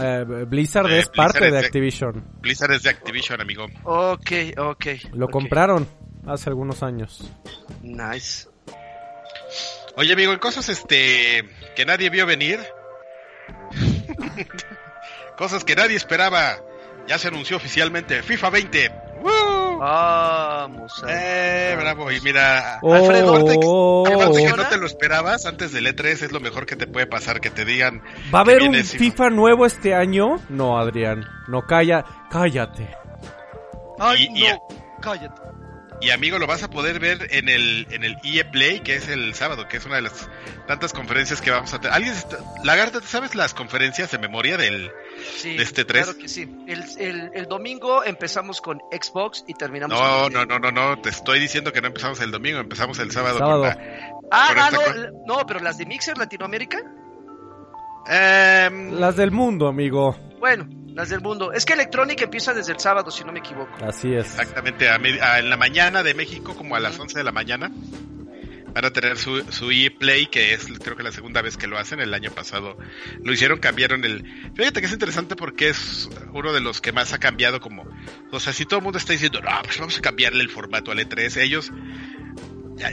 [0.00, 2.24] Eh, Blizzard Eh, es parte Blizzard de es de- Activision.
[2.40, 3.66] Blizzard es de Activision, amigo.
[3.84, 4.86] Ok, ok.
[5.12, 5.86] Lo compraron
[6.26, 7.30] hace algunos años.
[7.82, 8.48] Nice.
[9.96, 12.58] Oye, amigo, en cosas este que nadie vio venir.
[15.38, 16.56] cosas que nadie esperaba.
[17.06, 18.92] Ya se anunció oficialmente FIFA 20.
[19.22, 19.65] ¡Woo!
[19.78, 22.10] Vamos a Eh, bravo.
[22.10, 24.62] Y mira, Alfredo, aparte Oh, aparte que ¿Funciona?
[24.64, 27.50] no te lo esperabas antes del E3 es lo mejor que te puede pasar que
[27.50, 28.02] te digan
[28.34, 29.30] ¿Va a haber un FIFA.
[29.30, 30.36] Nuevo este año?
[30.48, 31.24] No, Adrián.
[31.48, 32.88] No, calla, cállate.
[33.98, 34.58] Ay, Y- y- no,
[35.00, 35.40] cállate.
[36.00, 39.08] y amigo lo vas a poder ver en el en el EA Play que es
[39.08, 40.28] el sábado, que es una de las
[40.66, 41.94] tantas conferencias que vamos a tener.
[41.94, 44.90] ¿Alguien está- Lagarta, ¿te sabes las conferencias de memoria del
[45.36, 46.04] Sí, ¿De este tres?
[46.04, 46.42] Claro que sí.
[46.66, 50.32] El, el- el domingo empezamos con Xbox y terminamos No, con...
[50.32, 53.38] no, no, no, no, te estoy diciendo que no empezamos el domingo, empezamos el sábado.
[53.38, 53.62] Sábado.
[53.62, 56.78] con la- Ah, con ah, esta no, no, pero las de Mixer Latinoamérica.
[58.08, 60.16] Em, Las del mundo, amigo.
[60.38, 61.52] Bueno, las del mundo.
[61.52, 63.72] Es que Electronic empieza desde el sábado, si no me equivoco.
[63.84, 64.26] Así es.
[64.26, 67.70] Exactamente, a a- en la mañana de México, como a las 11 de la mañana,
[68.76, 71.78] van a tener su, su ePlay, que es creo que la segunda vez que lo
[71.78, 72.76] hacen, el año pasado
[73.22, 74.52] lo hicieron, cambiaron el...
[74.54, 77.88] Fíjate que es interesante porque es uno de los que más ha cambiado como...
[78.32, 80.90] O sea, si todo el mundo está diciendo, no, pues vamos a cambiarle el formato
[80.90, 81.72] al E3, ellos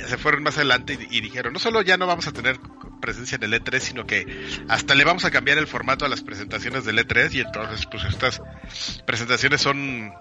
[0.07, 2.57] se fueron más adelante y, y dijeron, no solo ya no vamos a tener
[3.01, 4.25] presencia en el E3, sino que
[4.69, 8.05] hasta le vamos a cambiar el formato a las presentaciones del E3 y entonces pues
[8.05, 8.41] estas
[9.05, 10.13] presentaciones son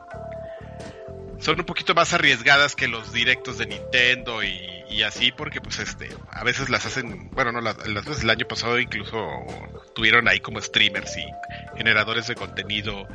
[1.42, 5.79] son un poquito más arriesgadas que los directos de Nintendo y, y así porque pues
[5.79, 9.17] este a veces las hacen bueno no las, las veces el año pasado incluso
[9.95, 11.25] tuvieron ahí como streamers y
[11.77, 13.09] generadores de contenido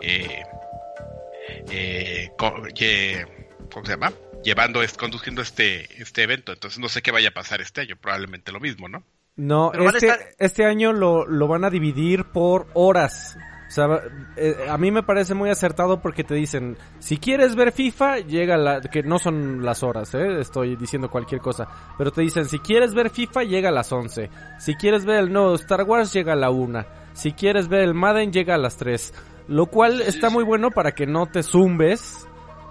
[0.00, 0.42] eh,
[1.70, 2.54] eh, co-
[3.72, 4.12] ¿cómo se llama?
[4.44, 7.96] llevando es- conduciendo este este evento entonces no sé qué vaya a pasar este año
[8.00, 9.02] probablemente lo mismo no
[9.36, 13.38] No, este, estar- este año lo, lo van a dividir por horas.
[13.72, 14.02] O sea,
[14.36, 18.58] eh, a mí me parece muy acertado porque te dicen, si quieres ver FIFA, llega
[18.58, 18.82] la...
[18.82, 20.40] que no son las horas, ¿eh?
[20.40, 21.66] Estoy diciendo cualquier cosa.
[21.96, 24.28] Pero te dicen, si quieres ver FIFA, llega a las 11.
[24.58, 26.84] Si quieres ver el nuevo Star Wars, llega a la 1.
[27.14, 29.14] Si quieres ver el Madden, llega a las 3.
[29.48, 32.28] Lo cual está muy bueno para que no te zumbes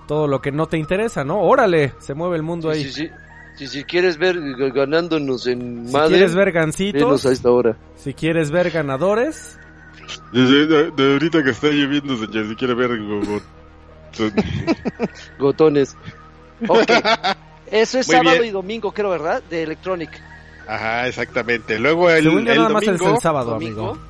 [0.08, 1.42] todo lo que no te interesa, ¿no?
[1.42, 2.84] Órale, se mueve el mundo ahí.
[2.84, 3.12] Sí, sí, sí.
[3.56, 4.40] Si, si quieres ver
[4.72, 7.76] ganándonos en Si Madden, quieres ver gancitos, a esta hora.
[7.96, 9.58] si quieres ver ganadores,
[10.32, 13.42] De, de ahorita que está lloviendo, señor, si quiere ver Gogo.
[15.40, 15.96] Gotones.
[16.68, 16.90] Ok.
[17.72, 18.50] Eso es Muy sábado bien.
[18.50, 19.42] y domingo, creo, ¿verdad?
[19.50, 20.10] De Electronic.
[20.68, 23.90] ajá exactamente luego el, según yo el nada más es domingo el sábado, domingo.
[23.92, 24.06] amigo.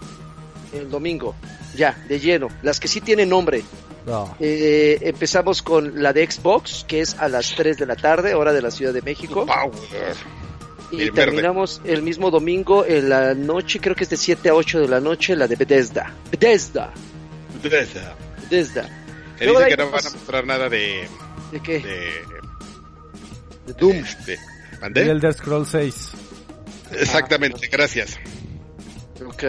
[0.74, 1.36] El domingo.
[1.76, 2.48] Ya, de lleno.
[2.64, 3.64] Las que sí tienen nombre.
[4.06, 4.36] No.
[4.40, 8.52] Eh, empezamos con la de Xbox, que es a las 3 de la tarde, hora
[8.52, 9.46] de la Ciudad de México.
[9.46, 10.16] Power.
[10.92, 11.12] Y verde.
[11.12, 14.88] terminamos el mismo domingo en la noche, creo que es de 7 a 8 de
[14.88, 16.14] la noche, la de Bethesda.
[16.32, 16.92] Bethesda.
[17.64, 18.16] Bethesda.
[18.50, 18.90] Bethesda.
[19.40, 21.08] dice de que no van a mostrar nada de,
[21.52, 21.80] ¿De qué?
[21.80, 22.12] de,
[23.68, 23.98] De Doom.
[23.98, 24.38] este,
[24.82, 25.10] ¿mandé?
[25.10, 26.12] Elder Scroll 6.
[26.94, 28.18] Exactamente, gracias.
[29.26, 29.44] Ok.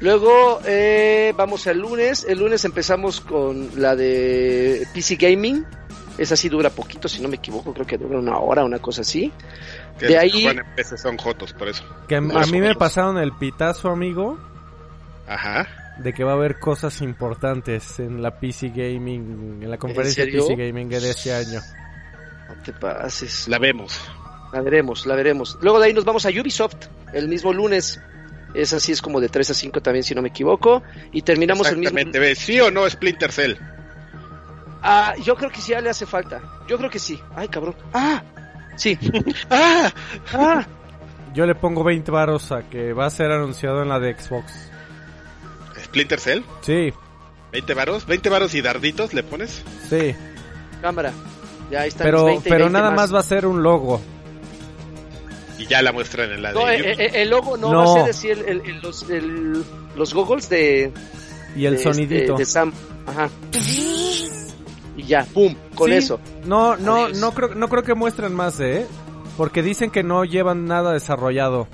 [0.00, 2.24] Luego eh, vamos al lunes.
[2.28, 5.66] El lunes empezamos con la de PC Gaming.
[6.18, 7.72] Esa sí dura poquito, si no me equivoco.
[7.72, 9.32] Creo que dura una hora, una cosa así.
[9.98, 11.84] Que De ahí- PC son jotos, por eso.
[12.08, 14.38] Que a, mí me pasaron el pitazo, amigo.
[15.26, 15.68] Ajá.
[15.98, 20.30] de que va a haber cosas importantes en la PC Gaming, en la conferencia de?
[20.32, 21.60] PC Gaming de este año.
[22.48, 23.48] No te pases.
[23.48, 24.00] La vemos.
[24.52, 25.58] La veremos, la veremos.
[25.60, 28.00] Luego de ahí nos vamos a Ubisoft el mismo lunes.
[28.54, 30.82] Es así, es como de 3 a 5 también, si no me equivoco.
[31.12, 31.98] Y terminamos el mismo.
[32.34, 33.54] ¿Sí o no Splinter Cell?
[34.82, 36.40] Ah, yo creo que sí ya le hace falta.
[36.68, 37.20] Yo creo que sí.
[37.34, 37.74] Ay, cabrón.
[37.92, 38.22] Ah,
[38.76, 38.96] sí.
[39.50, 39.90] ¡Ah!
[40.32, 40.66] Ah,
[41.34, 44.52] Yo le pongo 20 varos a que va a ser anunciado en la de Xbox.
[45.84, 46.42] ¿Splinter Cell?
[46.62, 46.92] Sí,
[47.52, 48.06] ¿20 varos?
[48.06, 49.62] ¿20 varos y darditos le pones?
[49.88, 50.14] sí,
[50.82, 51.12] cámara.
[51.70, 53.62] Ya ahí están pero, mis 20 y pero 20 nada más va a ser un
[53.62, 54.00] logo.
[55.58, 57.00] Y ya la muestran en la No, de eh, YouTube.
[57.00, 57.78] eh, el logo no, No.
[57.78, 59.64] va a ser así el, el- el- los, el-
[59.96, 60.92] los goggles de,
[61.56, 62.32] Y el de, sonidito.
[62.32, 62.72] este, de Sam.
[63.06, 63.28] Ajá.
[64.98, 66.20] Y ya, pum, con Sí, eso.
[66.44, 67.18] No, no, Adiós.
[67.20, 68.86] no creo, no creo que muestren más, ¿eh?
[69.38, 71.68] Porque dicen que no llevan nada desarrollado.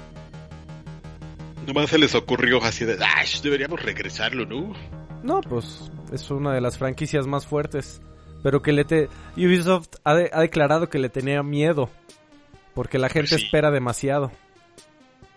[1.66, 4.74] Nomás se les ocurrió así de, ¡ay, deberíamos regresarlo, ¿no?
[5.22, 8.02] No, pues es una de las franquicias más fuertes.
[8.42, 9.08] Pero que le te...
[9.38, 11.88] Ubisoft ha, de- ha declarado que le tenía miedo.
[12.74, 13.46] Porque la gente Pues sí.
[13.46, 14.30] espera demasiado.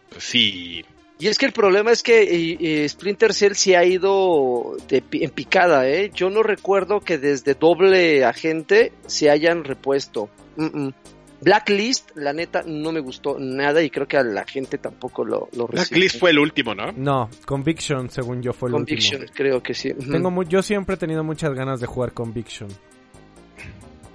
[0.09, 0.83] Pues sí.
[1.19, 5.03] Y es que el problema es que eh, eh, Splinter Cell se ha ido de
[5.13, 6.11] en picada, ¿eh?
[6.13, 10.29] Yo no recuerdo que desde doble agente se hayan repuesto.
[10.57, 10.93] Mm, mm.
[11.39, 15.49] Blacklist, la neta, no me gustó nada y creo que a la gente tampoco lo,
[15.55, 15.71] lo recibió.
[15.99, 16.91] Blacklist fue el último, ¿no?
[16.93, 19.35] No, Conviction, según yo, fue el Conviction, último.
[19.35, 19.93] creo que sí.
[19.93, 22.69] Tengo mu- yo siempre he tenido muchas ganas de jugar Conviction.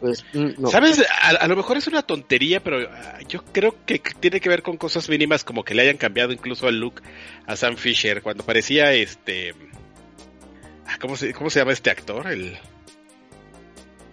[0.02, 0.68] Pues, mm, no.
[0.68, 1.00] ¿Sabes?
[1.22, 4.62] A, a lo mejor es una tontería, pero ah, yo creo que tiene que ver
[4.62, 7.00] con cosas mínimas como que le hayan cambiado incluso el look
[7.46, 9.54] a Sam Fisher cuando parecía este...
[10.88, 12.26] ah, ¿Cómo se, cómo se llama este actor?
[12.26, 12.58] El...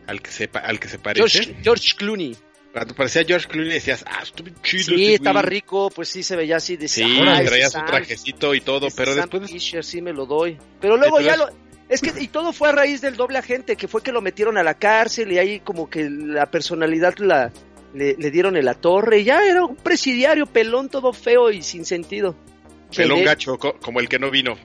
[0.05, 1.27] Al que se, al que se parece.
[1.27, 2.37] George, George Clooney.
[2.71, 4.95] Cuando parecía George Clooney decías, ah, estuvo chido.
[4.95, 5.53] Sí, estaba güey".
[5.55, 6.77] rico, pues sí se veía así.
[6.77, 9.49] Decía, Sí, "Ah, ese traía su trajecito y todo, pero Sam después...
[9.51, 10.55] Fisher, sí me lo doy.
[10.79, 11.49] Pero luego ya lo...
[11.89, 14.57] Es que y todo fue a raíz del doble agente, que fue que lo metieron
[14.57, 17.51] a la cárcel y ahí como que la personalidad la
[17.95, 21.63] le, le dieron en la torre y ya era un presidiario pelón todo feo y
[21.63, 22.35] sin sentido.
[22.95, 24.55] Pelón Que- gacho, co- como el que no vino.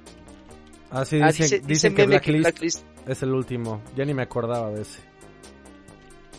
[0.90, 2.42] Ah, sí, Ah, dicen, dice, dicen dice que meme que Blacklist
[2.82, 3.80] Blacklist, es el último.
[3.96, 5.00] Ya ni me acordaba de ese.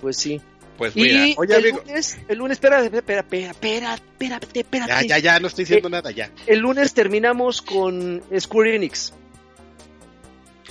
[0.01, 0.39] pues sí.
[0.77, 4.91] Pues mira, Y oye el amigo, lunes, el lunes, espera, espera, espera, espera, espérate, espérate.
[4.91, 6.29] ya, ya, ya, no estoy diciendo nada, ya.
[6.47, 9.13] El lunes terminamos con Square Enix.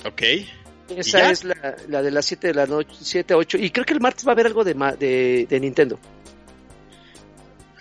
[0.05, 0.21] Ok.
[0.89, 3.57] Esa es la, la de las 7 de la noche, 7 a 8.
[3.57, 5.99] Y creo que el martes va a haber algo de, ma- de, de Nintendo.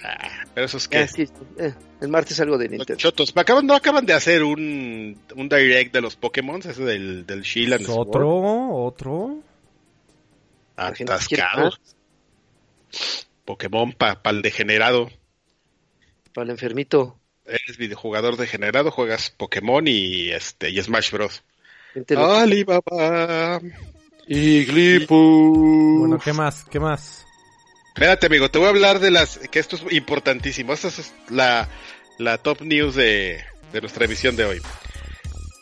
[0.02, 1.08] Ah, pero eso es Ah, que...
[1.08, 2.96] sí, eh, el martes algo de Nintendo.
[2.96, 3.32] chotos.
[3.36, 7.74] Acaban, no acaban de hacer un, un direct de los Pokémon, ese del, del Shield
[7.74, 8.08] and Sword.
[8.08, 8.68] ¿Otro?
[8.84, 9.38] ¿Otro?
[10.76, 11.64] La gente quiere Atascado.
[11.70, 13.26] más.
[13.44, 15.10] Pokémon para el degenerado.
[16.32, 17.18] Para el enfermito.
[17.46, 21.42] Eres videojugador degenerado, juegas Pokémon y este y Smash Bros.
[22.16, 23.60] Alibaba.
[24.26, 25.98] Iglipu.
[26.00, 26.64] Bueno, ¿qué más?
[26.70, 27.26] ¿Qué más?
[27.88, 29.38] Espérate, amigo, te voy a hablar de las.
[29.50, 30.72] que esto es importantísimo.
[30.72, 31.68] Esta es la,
[32.18, 33.40] la top news de,
[33.72, 34.60] de nuestra emisión de hoy.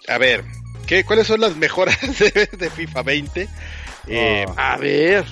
[0.08, 0.44] A ver,
[0.86, 3.48] ¿qué, ¿cuáles son las mejoras de, de FIFA 20?
[4.08, 4.54] Eh, Oh.
[4.56, 5.24] A ver.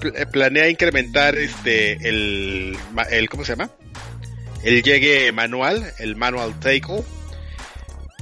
[0.00, 2.76] pl- eh, planea incrementar este el,
[3.10, 3.70] el ¿cómo se llama?
[4.62, 7.02] El llegue manual, el manual tackle.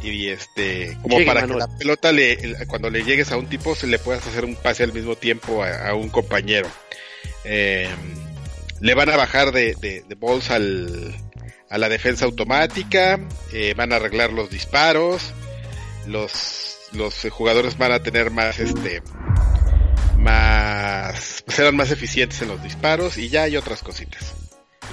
[0.03, 3.75] Y este, como Llegue para que la pelota le, cuando le llegues a un tipo
[3.77, 6.69] se le puedas hacer un pase al mismo tiempo a, a un compañero.
[7.45, 7.89] Eh,
[8.81, 11.15] le van a bajar de, de, de balls al,
[11.71, 13.21] a la defensa automática,
[13.53, 15.33] eh, van a arreglar los disparos,
[16.07, 19.03] los, los jugadores van a tener más este
[20.19, 24.35] más serán más eficientes en los disparos y ya hay otras cositas.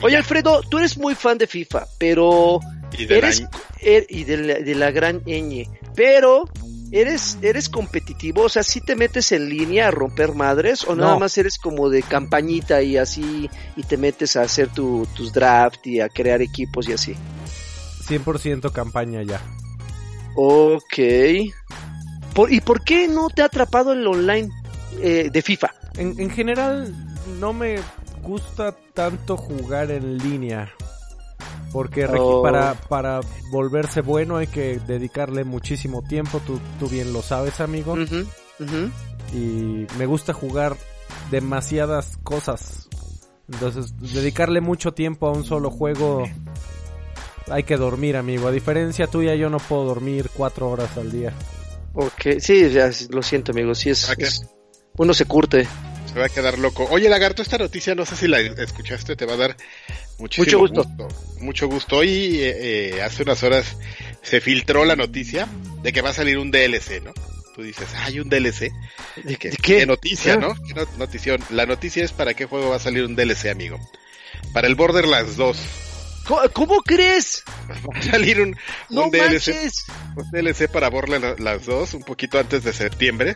[0.02, 2.60] Oye, Alfredo, tú eres muy fan de FIFA, pero.
[2.98, 3.42] Y de Eres.
[3.42, 3.50] la-
[3.82, 5.68] er- y de la, de la gran ñ.
[5.96, 6.46] Pero.
[6.92, 8.42] ¿Eres, ¿Eres competitivo?
[8.46, 10.84] O sea, ¿sí te metes en línea a romper madres?
[10.88, 11.04] ¿O No.
[11.04, 15.32] nada más eres como de campañita y así y te metes a hacer tu, tus
[15.32, 17.16] draft y a crear equipos y así?
[18.08, 19.40] 100% campaña ya.
[20.36, 20.98] Ok.
[22.34, 24.50] Por- ¿Y por qué no te ha atrapado el online
[25.00, 25.72] eh, de FIFA?
[25.96, 26.92] En, en general,
[27.40, 27.76] no me
[28.24, 30.72] gusta tanto jugar en línea.
[31.72, 32.42] Porque Oh.
[32.42, 33.20] para, para
[33.52, 36.42] volverse bueno hay que dedicarle muchísimo tiempo.
[36.46, 37.96] Tú, tú bien lo sabes, amigo.
[39.34, 40.76] Y me gusta jugar
[41.32, 42.88] demasiadas cosas.
[43.52, 46.24] Entonces, dedicarle mucho tiempo a un solo juego.
[47.50, 48.48] Hay que dormir, amigo.
[48.48, 51.34] A diferencia tuya, yo no puedo dormir cuatro horas al día.
[51.94, 53.74] Ok, sí, ya, lo siento, amigo.
[53.74, 54.48] Sí, es-
[54.98, 55.68] uno se curte.
[56.12, 56.88] Se va a quedar loco.
[56.90, 59.58] Oye, Lagarto, esta noticia no sé si la escuchaste, te va a dar
[60.18, 61.08] muchísimo Mucho gusto.
[61.40, 61.98] Mucho gusto.
[61.98, 63.78] Hoy, eh, eh, hace unas horas,
[64.22, 65.48] se filtró la noticia
[65.82, 67.14] de que va a salir un DLC, ¿no?
[67.56, 68.72] Tú dices, hay un DLC.
[69.24, 69.58] ¿De, ¿Qué, qué?
[69.58, 70.38] qué noticia, ¿Eh?
[70.38, 70.54] no?
[70.68, 71.42] ¿Qué no- notición?
[71.50, 73.80] La noticia es para qué juego va a salir un DLC, amigo.
[74.54, 75.58] Para el Borderlands 2.
[76.26, 77.44] ¿Cómo, cómo crees?
[77.70, 78.56] Va a salir un,
[78.90, 79.50] No un DLC,
[80.16, 83.36] un DLC para Borderlands 2 un poquito antes de septiembre.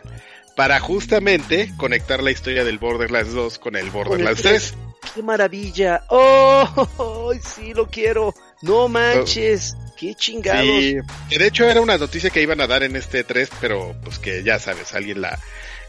[0.56, 4.74] Para justamente conectar la historia del Borderlands 2 con el Borderlands 3.
[5.14, 6.04] ¡Qué maravilla!
[6.08, 7.32] ¡Oh!
[7.42, 8.32] Sí, lo quiero.
[8.62, 9.76] No manches.
[9.98, 10.64] ¡Qué chingados!
[10.66, 10.96] Sí,
[11.28, 14.18] que de hecho era una noticia que iban a dar en este 3, pero pues
[14.18, 15.38] que ya sabes, alguien la,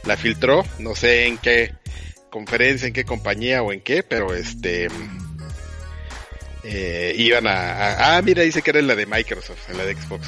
[0.03, 1.73] la filtró, no sé en qué
[2.29, 4.87] conferencia, en qué compañía o en qué, pero este
[6.63, 9.85] eh, iban a, a- ah mira dice que era en la de Microsoft, en la
[9.85, 10.27] de Xbox.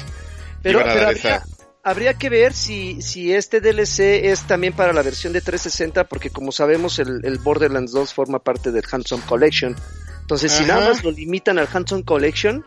[0.62, 1.42] Pero, iban a pero dar habría,
[1.88, 6.30] habría que ver si, si este DLC es también para la versión de 360, porque
[6.30, 9.76] como sabemos el, el Borderlands 2 forma parte del Handsome Collection.
[10.20, 12.64] Entonces, si nada más lo limitan al Handsome Collection,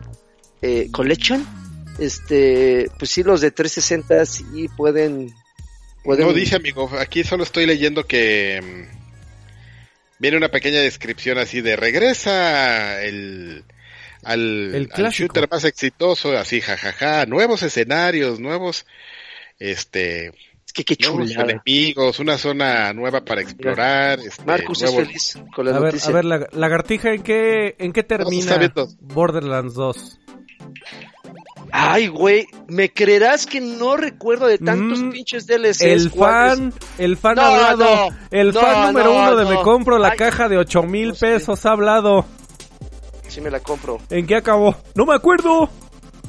[0.62, 1.46] eh, Collection,
[2.00, 5.34] este, pues sí, los de 360 sí pueden...
[6.04, 11.62] pueden No dice amigo, aquí solo estoy leyendo que mm, viene una pequeña descripción así
[11.62, 13.64] de regresa el
[14.24, 18.86] al, El al shooter más exitoso, así jajaja, nuevos escenarios, nuevos
[19.60, 20.28] este
[20.66, 21.52] Es que qué nuevos chulada.
[21.52, 26.10] enemigos, una zona nueva para explorar, este, Marcus es feliz con la A ver, noticia.
[26.10, 28.72] a ver, la, lagartija, ¿en qué, ¿en qué termina.
[29.00, 30.20] Borderlands 2?
[31.74, 35.82] Ay, güey, ¿me creerás que no recuerdo de tantos Mm, pinches DLCs?
[35.82, 39.44] El fan, el fan No, ha hablado, no, el no, fan número no, uno de
[39.46, 39.50] no.
[39.52, 42.26] me compro la Ay, caja de ocho mil pesos ha hablado.
[43.32, 43.98] Sí me la compro.
[44.10, 44.76] ¿En qué acabó?
[44.94, 45.70] No me acuerdo.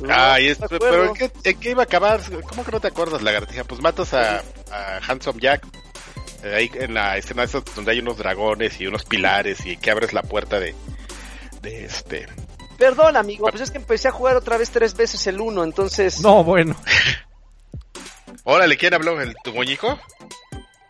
[0.09, 1.05] Ay, No es- me pero.
[1.07, 2.21] ¿en qué, en qué iba a acabar?
[2.49, 3.65] ¿Cómo que no te acuerdas, lagartija?
[3.65, 4.39] Pues matas a,
[4.71, 5.67] a Handsome Jack.
[6.45, 9.91] eh, ahí en la escena esa donde hay unos dragones y unos pilares y que
[9.91, 10.75] abres la puerta de,
[11.61, 12.27] de este.
[12.79, 16.21] Perdón, amigo, pues es que empecé a jugar otra vez tres veces el uno, entonces...
[16.21, 16.75] No, bueno.
[18.45, 19.21] Órale, ¿quién habló?
[19.21, 19.99] ¿El, ¿Tu moñico?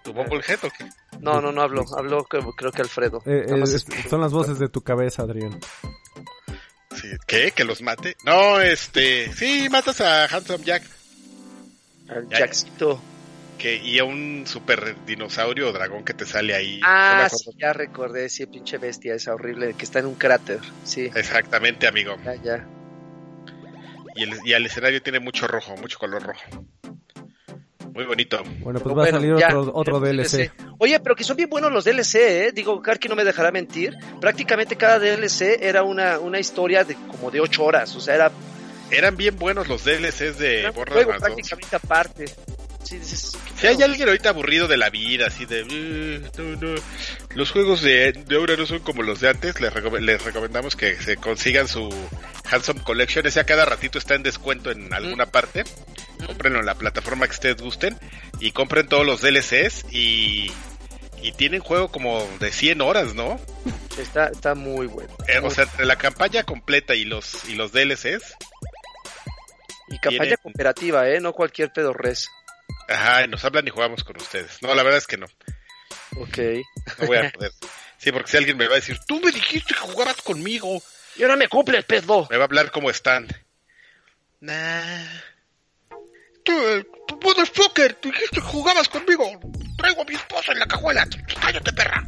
[0.03, 0.89] ¿Tu Bumblehead o qué?
[1.21, 3.23] No, no, no habló, habló creo, que Alfredo.
[3.27, 3.67] Eh, eh,
[4.09, 5.59] son las voces de tu cabeza, Adrián.
[7.27, 7.53] ¿Qué?
[7.53, 8.17] ¿Que los mate?
[8.25, 9.33] No, este.
[9.35, 10.83] Sí, matas a Handsome Jack.
[12.09, 12.29] al.
[12.29, 13.01] Jackcito.
[13.59, 16.81] Que, y a un super dinosaurio o dragón que te sale ahí.
[16.83, 21.11] Ah, sí, ya recordé, sí, pinche bestia esa horrible que está en un cráter, sí,
[21.15, 22.17] Exactamente, amigo.
[22.25, 22.67] ya, ya.
[24.17, 26.67] Y el, y el escenario tiene mucho rojo, mucho color rojo.
[27.93, 28.43] Muy bonito.
[28.61, 30.51] Bueno, pues Pero va a salir ya, otro, otro DLC.
[30.79, 32.53] Oye, pero que son bien buenos los DLC, ¿eh?
[32.53, 33.95] Digo, Karki no me dejará mentir.
[34.21, 38.33] Prácticamente cada DLC era una, una historia de como de ocho horas, o sea, era,
[38.91, 41.21] Eran bien buenos los DLCs de Borderlands 2.
[41.21, 42.25] prácticamente aparte.
[42.85, 45.61] Sí, dices, ¿qué Si hay alguien ahorita aburrido de la vida, así de...
[45.69, 46.75] "Eh, no, no".
[47.35, 50.77] Los juegos de, de ahora no son como los de antes, les, recom- les recomendamos
[50.77, 51.89] que se consigan su
[52.51, 53.25] Handsome Collection.
[53.27, 55.65] Ese a cada ratito está en descuento en alguna parte.
[56.27, 57.99] Cómprenlo en la plataforma que ustedes gusten.
[58.41, 60.51] Y compren todos los DLCs y...
[61.25, 63.41] Y tienen juego como de 100 horas, ¿no?
[63.97, 65.15] Está, está muy bueno.
[65.29, 68.35] Eh, o sea, entre la campaña completa y los y los DLCs,
[69.89, 71.21] y campaña tiene- cooperativa, ¿eh?
[71.21, 71.93] No cualquier pedo
[72.89, 74.63] ajá, nos hablan y jugamos con ustedes.
[74.63, 75.27] No, la verdad es que no.
[76.17, 76.39] Ok.
[77.01, 77.53] No voy a poder.
[77.99, 80.83] Sí, porque si alguien me va a decir, tú me dijiste que jugaras conmigo,
[81.17, 82.27] Y ahora me cumple el pedo.
[82.31, 83.29] me va a hablar como están.
[84.41, 85.05] Nah.
[86.45, 89.25] Tú, eh, tú motherfucker, tú dijiste que jugabas conmigo.
[89.79, 91.07] Traigo a mi esposa en la cajuela.
[91.41, 92.03] Cállate, perra.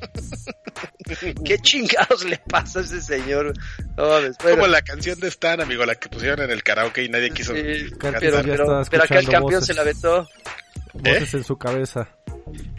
[1.44, 3.52] ¿Qué chingados le pasa a ese señor?
[3.96, 4.08] No,
[4.42, 7.54] Como la canción de Stan, amigo, la que pusieron en el karaoke y nadie quiso.
[7.54, 7.62] sí,
[7.98, 8.42] pero, pero,
[8.90, 9.66] pero acá el campeón voces.
[9.66, 10.28] se la vetó.
[10.94, 12.08] Voces en su cabeza.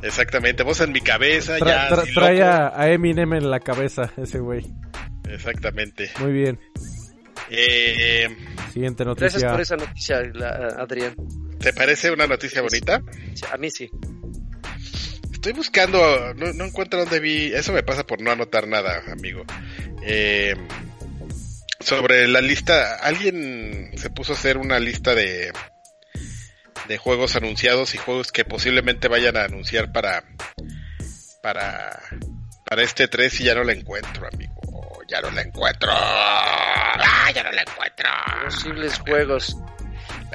[0.01, 1.89] Exactamente, voz en mi cabeza, Tra- ya.
[1.89, 4.65] tra- así trae a, a Eminem en la cabeza, ese güey.
[5.29, 6.11] Exactamente.
[6.19, 6.59] Muy bien.
[7.49, 8.27] Eh,
[8.73, 9.51] Siguiente Gracias noticia.
[9.51, 11.15] por esa noticia, la- Adrián.
[11.59, 13.01] ¿Te parece una noticia bonita?
[13.33, 13.89] Sí, A mí sí.
[15.41, 19.43] Estoy buscando, no, no encuentro dónde vi, eso me pasa por no anotar nada, amigo.
[20.03, 20.53] Eh,
[21.79, 25.51] sobre la lista, alguien se puso a hacer una lista de,
[26.87, 30.23] de juegos anunciados y juegos que posiblemente vayan a anunciar para,
[31.41, 31.99] para,
[32.63, 34.53] para este 3 y ya no la encuentro, amigo.
[35.07, 35.89] Ya no la encuentro.
[35.91, 38.07] ¡Ah, ya no la encuentro!
[38.45, 39.57] Posibles juegos.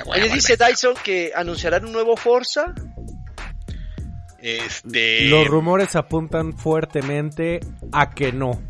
[0.05, 2.75] Oye, dice Dyson que anunciarán un nuevo Forza.
[4.41, 5.23] Este.
[5.23, 7.61] Los rumores apuntan fuertemente
[7.93, 8.61] a que no.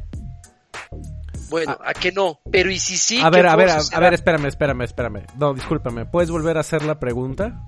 [1.49, 2.41] Bueno, a que no.
[2.51, 3.21] Pero ¿y si sí?
[3.23, 5.27] a ver, ¿qué a ver, a, ver, espérame, espérame, espérame.
[5.39, 6.07] No, discúlpame.
[6.07, 7.61] ¿Puedes volver a hacer la pregunta?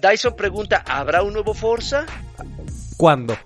[0.00, 2.06] Dyson pregunta, ¿habrá un nuevo Forza?
[2.96, 3.36] ¿Cuándo?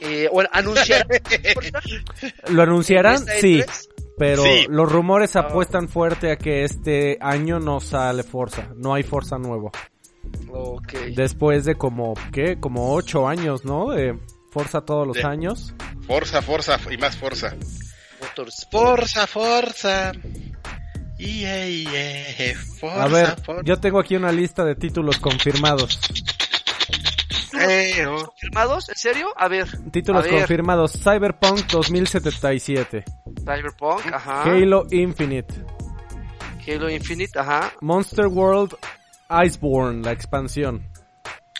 [0.00, 0.28] Eh.
[2.48, 3.22] ¿Lo anunciarán?
[3.22, 3.60] ¿En esta Sí.
[3.60, 3.88] E3?
[4.16, 4.66] Pero Sí.
[4.68, 9.72] los rumores apuestan fuerte a que este año no sale Forza, no hay Forza nuevo.
[11.14, 12.58] Después de como, ¿qué?
[12.60, 13.90] Como ocho años, ¿no?
[13.90, 14.18] De
[14.50, 15.74] Forza todos los De- años.
[16.06, 17.54] Forza, Forza y más Forza.
[18.70, 20.12] Forza, Forza.
[21.18, 22.54] Yeah, yeah.
[22.80, 23.62] Forza, A ver, Forza.
[23.64, 25.98] yo tengo aquí una lista de títulos confirmados.
[27.60, 28.24] Eh, oh.
[28.26, 28.88] ¿Confirmados?
[28.88, 29.28] ¿En serio?
[29.36, 29.68] A ver.
[29.90, 30.38] Títulos a ver.
[30.40, 30.92] confirmados.
[30.92, 33.04] Cyberpunk 2077.
[33.38, 34.42] Cyberpunk, ajá.
[34.42, 35.54] Halo Infinite.
[36.66, 37.72] Halo Infinite, ajá.
[37.80, 38.74] Monster World
[39.44, 40.86] Iceborne, la expansión.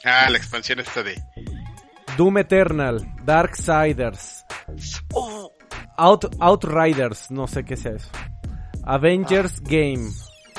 [0.04, 1.20] Ah, la expansión esta de.
[2.16, 3.06] Doom Eternal.
[3.24, 4.44] Darksiders.
[5.12, 5.50] Oh,
[5.96, 8.08] Out, Outriders, no sé qué sea eso.
[8.84, 9.68] Avengers Ah.
[9.68, 10.10] Game.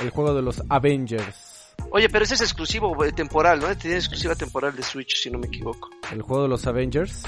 [0.01, 1.73] El juego de los Avengers.
[1.91, 3.75] Oye, pero ese es exclusivo eh, temporal, ¿no?
[3.77, 5.89] Tiene exclusiva temporal de Switch, si no me equivoco.
[6.11, 7.23] El juego de los Avengers.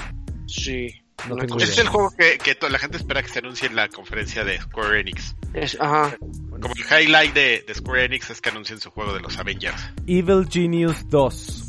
[0.46, 0.88] Sí.
[1.28, 4.44] No es el juego que, que la gente espera que se anuncie en la conferencia
[4.44, 5.34] de Square Enix.
[5.54, 6.16] Es- ajá.
[6.60, 9.80] Como el highlight de, de Square Enix es que anuncien su juego de los Avengers.
[10.06, 11.64] Evil Genius 2.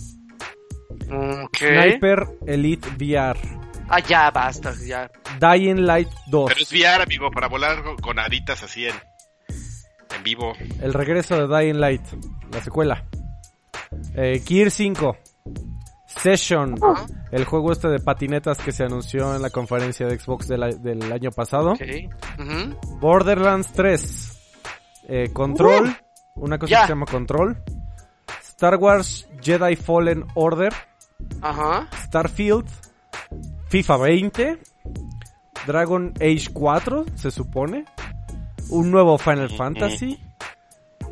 [1.11, 1.57] Ok.
[1.57, 3.39] Sniper Elite VR.
[3.89, 5.09] Ah, ya, basta, ya.
[5.39, 6.49] Dying Light 2.
[6.49, 8.95] Pero es VR, amigo, para volar con, haditas así en,
[10.15, 10.53] en vivo.
[10.81, 12.01] El regreso de Dying Light.
[12.51, 13.05] La secuela.
[14.15, 15.17] Eh, Gear 5.
[16.07, 16.75] Session.
[17.31, 20.67] El juego este de patinetas que se anunció en la conferencia de Xbox del, a-
[20.69, 21.71] del año pasado.
[21.71, 21.81] Ok.
[22.39, 22.97] Ujú.
[22.99, 24.28] Borderlands 3.
[25.09, 25.95] Eh, Control.
[26.35, 26.79] Una cosa Ya.
[26.81, 27.57] que se llama Control.
[28.41, 30.73] Star Wars Jedi Fallen Order.
[31.41, 31.87] Ajá.
[32.05, 32.67] Starfield.
[33.69, 34.59] FIFA 20.
[35.67, 37.85] Dragon Age 4, se supone.
[38.69, 40.19] Un nuevo Final Fantasy.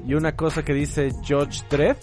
[0.05, 1.97] Y una cosa que dice Judge Dredd.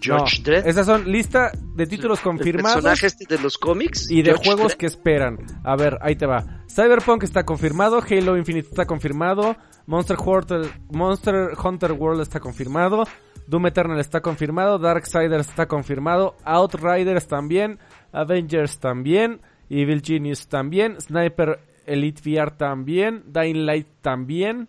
[0.00, 0.66] George No, Dredd.
[0.66, 4.10] Esas son lista de títulos confirmados este de los cómics.
[4.10, 4.78] y de George juegos Dredd.
[4.78, 5.38] que esperan.
[5.64, 6.62] A ver, ahí te va.
[6.68, 13.04] Cyberpunk está confirmado, Halo Infinite está confirmado, Monster Hunter, Monster Hunter World está confirmado,
[13.46, 17.78] Doom Eternal está confirmado, Darksiders está confirmado, Outriders también,
[18.12, 19.40] Avengers también,
[19.70, 24.68] Evil Genius también, Sniper Elite VR también, Dying Light también,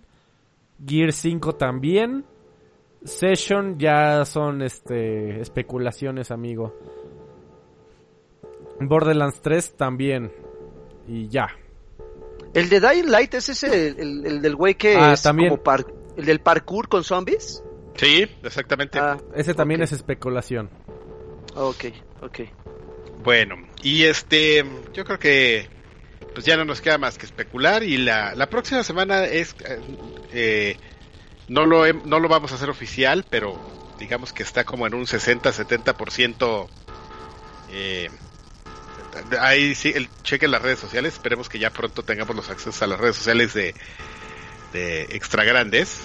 [0.85, 2.23] Gear 5 también.
[3.03, 6.73] Session ya son este especulaciones, amigo.
[8.79, 10.31] Borderlands 3 también.
[11.07, 11.47] Y ya.
[12.53, 15.49] El de Dying Light es ese, el, el del güey que Ah, es también.
[15.49, 15.85] como par-
[16.15, 17.63] el del parkour con zombies.
[17.95, 18.99] Sí, exactamente.
[18.99, 20.69] Ah, Ese también es especulación.
[21.55, 21.85] ok,
[22.21, 22.39] ok.
[23.23, 25.67] Bueno, y este, yo creo que
[26.33, 29.79] pues ya no nos queda más que especular y la, la próxima semana es, eh,
[30.33, 30.77] eh,
[31.47, 33.59] no, lo, hem- no lo vamos a hacer oficial, pero
[33.99, 36.67] digamos que está como en un 60-70%.
[37.69, 38.09] Eh,
[39.39, 42.87] ahí sí, el, chequen las redes sociales, esperemos que ya pronto tengamos los accesos a
[42.87, 43.75] las redes sociales de,
[44.73, 46.01] de Extra Grandes.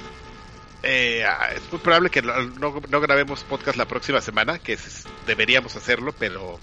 [0.83, 4.77] Eh, ah, es muy probable que no, no- grabemos podcast la próxima semana, que
[5.27, 6.59] deberíamos hacerlo, pero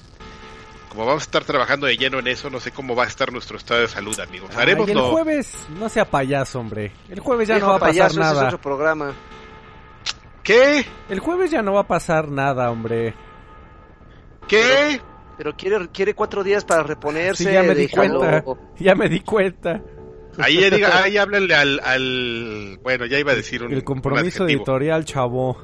[0.90, 3.32] como vamos a estar trabajando de lleno en eso, no sé cómo va a estar
[3.32, 4.50] nuestro estado de salud, amigos.
[4.58, 6.92] Haremos Ay, el lo- jueves, no sea payaso, hombre.
[7.10, 8.46] El jueves ya no va a pasar payaso, ese es nada.
[8.48, 9.14] otro programa.
[10.44, 10.86] ¿Qué?
[11.10, 13.14] El jueves ya no va a pasar nada, hombre.
[14.48, 15.00] ¿Qué?
[15.38, 17.46] Pero quiere, quiere cuatro días para reponerse.
[17.46, 18.20] Sí, ya me di déjalo.
[18.20, 18.44] cuenta.
[18.80, 19.82] Ya me di cuenta.
[20.38, 24.50] Ahí, diga, ahí háblenle al, al- Bueno, ya iba a decir un El compromiso un
[24.50, 25.58] editorial, chavo.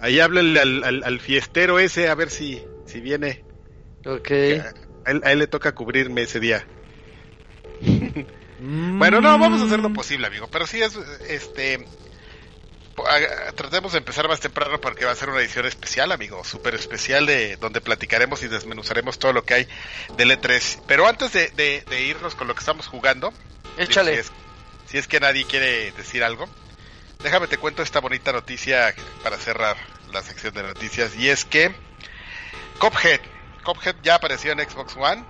[0.00, 3.44] Ahí háblenle al, al- al fiestero ese a ver si, si viene.
[4.06, 4.30] Ok.
[5.04, 6.66] A él, a él le toca cubrirme ese día.
[7.80, 8.08] Mm.
[8.98, 10.48] Bueno, no, vamos a hacer lo posible, amigo.
[10.50, 10.96] Pero sí es,
[11.28, 11.86] este...
[13.54, 16.42] Tratemos de empezar más temprano porque va a ser una edición especial, amigo.
[16.42, 19.68] Súper especial de donde platicaremos y desmenuzaremos todo lo que hay
[20.16, 20.80] del E3.
[20.86, 23.30] Pero antes de, de- de irnos con lo que estamos jugando...
[23.76, 24.14] Échale.
[24.14, 24.32] Si es,
[24.86, 26.48] si es que nadie quiere decir algo.
[27.22, 29.76] Déjame te cuento esta bonita noticia para cerrar
[30.14, 31.14] la sección de noticias.
[31.16, 31.74] Y es que...
[32.78, 33.20] Cophead.
[33.66, 35.24] Cophead ya apareció en Xbox One.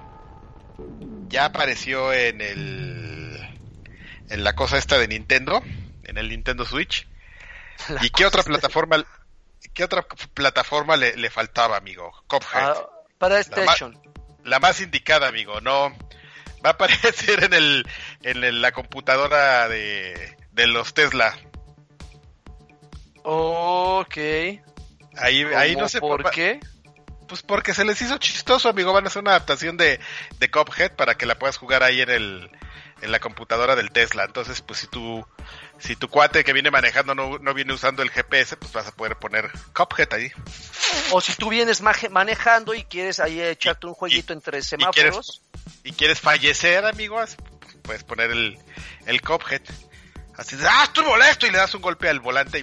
[1.29, 3.41] Ya apareció en el
[4.29, 5.63] en la cosa esta de Nintendo,
[6.05, 7.09] en el Nintendo Switch.
[7.89, 9.03] La ¿Y qué otra plataforma
[9.73, 12.13] qué otra plataforma le, le faltaba, amigo?
[12.27, 12.63] Cuphead.
[12.63, 13.99] Ah, para La Station.
[14.45, 15.97] La más indicada, amigo, no
[16.63, 17.87] va a aparecer en el
[18.23, 21.35] en el- la computadora de de los Tesla.
[23.23, 24.19] Ok.
[24.19, 26.61] Ahí ahí ¿Cómo no sé por qué.
[27.29, 28.93] Pues porque se les hizo chistoso, amigo.
[28.93, 30.01] Van a hacer una adaptación de,
[30.39, 32.51] de Cuphead para que la puedas jugar ahí en el
[33.03, 34.25] en la computadora del Tesla.
[34.25, 35.27] Entonces, pues si tu
[35.79, 38.93] si tu cuate que viene manejando no, no viene usando el GPS, pues vas a
[38.93, 40.33] poder poner Cuphead ahí.
[41.11, 44.95] O si tú vienes manejando y quieres ahí echarte un jueguito entre Y semáforos.
[44.95, 45.43] quieres,
[45.85, 47.23] y quieres fallecer, amigo,
[47.83, 48.59] puedes poner el,
[49.07, 49.63] el Cuphead.
[50.37, 52.63] Así de, ah, estoy molesto y le das un golpe al volante y.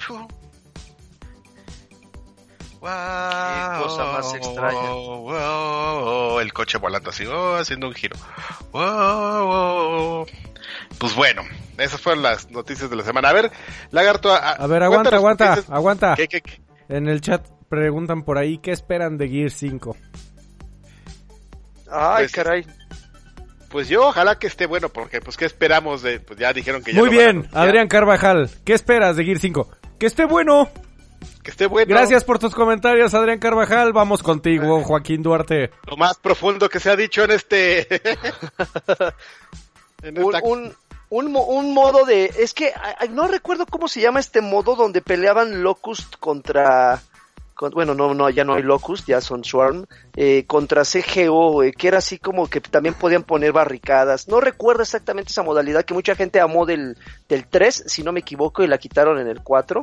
[2.83, 4.89] Wow, cosa más extraña.
[4.91, 8.17] wow, wow, el coche volando así, oh, haciendo un giro.
[8.73, 10.25] Wow, wow.
[10.97, 11.43] Pues bueno,
[11.77, 13.29] esas fueron las noticias de la semana.
[13.29, 13.51] A ver,
[13.91, 15.71] Lagarto, a, A ver, aguanta, aguanta, noticias.
[15.73, 16.15] aguanta.
[16.17, 16.61] ¿Qué, qué, qué?
[16.89, 19.95] En el chat preguntan por ahí, ¿qué esperan de Gear 5?
[21.89, 22.65] Ay, Pues, caray.
[23.69, 26.91] Pues yo ojalá que esté bueno, porque pues qué esperamos de, pues ya dijeron que
[26.93, 27.49] ya Muy lo van a bien.
[27.53, 29.69] Adrián Carvajal, ¿qué esperas de Gear 5?
[29.97, 30.69] Que esté bueno.
[31.43, 31.89] Que esté bueno.
[31.89, 33.93] Gracias por tus comentarios, Adrián Carvajal.
[33.93, 35.71] Vamos contigo, Joaquín Duarte.
[35.87, 37.87] Lo más profundo que se ha dicho en este...
[40.01, 40.73] en Un, esta- un,
[41.09, 42.25] un, mo- un modo de...
[42.37, 47.01] Es que ay, no recuerdo cómo se llama este modo donde peleaban Locust contra...
[47.55, 49.85] con- bueno, no, no, ya no hay Locust, ya son Swarm.
[50.15, 54.27] eh, contra CGO, eh, que era así como que también podían poner barricadas.
[54.27, 56.97] No recuerdo exactamente esa modalidad que mucha gente amó del,
[57.29, 59.81] del 3, si no me equivoco, y la quitaron en el 4.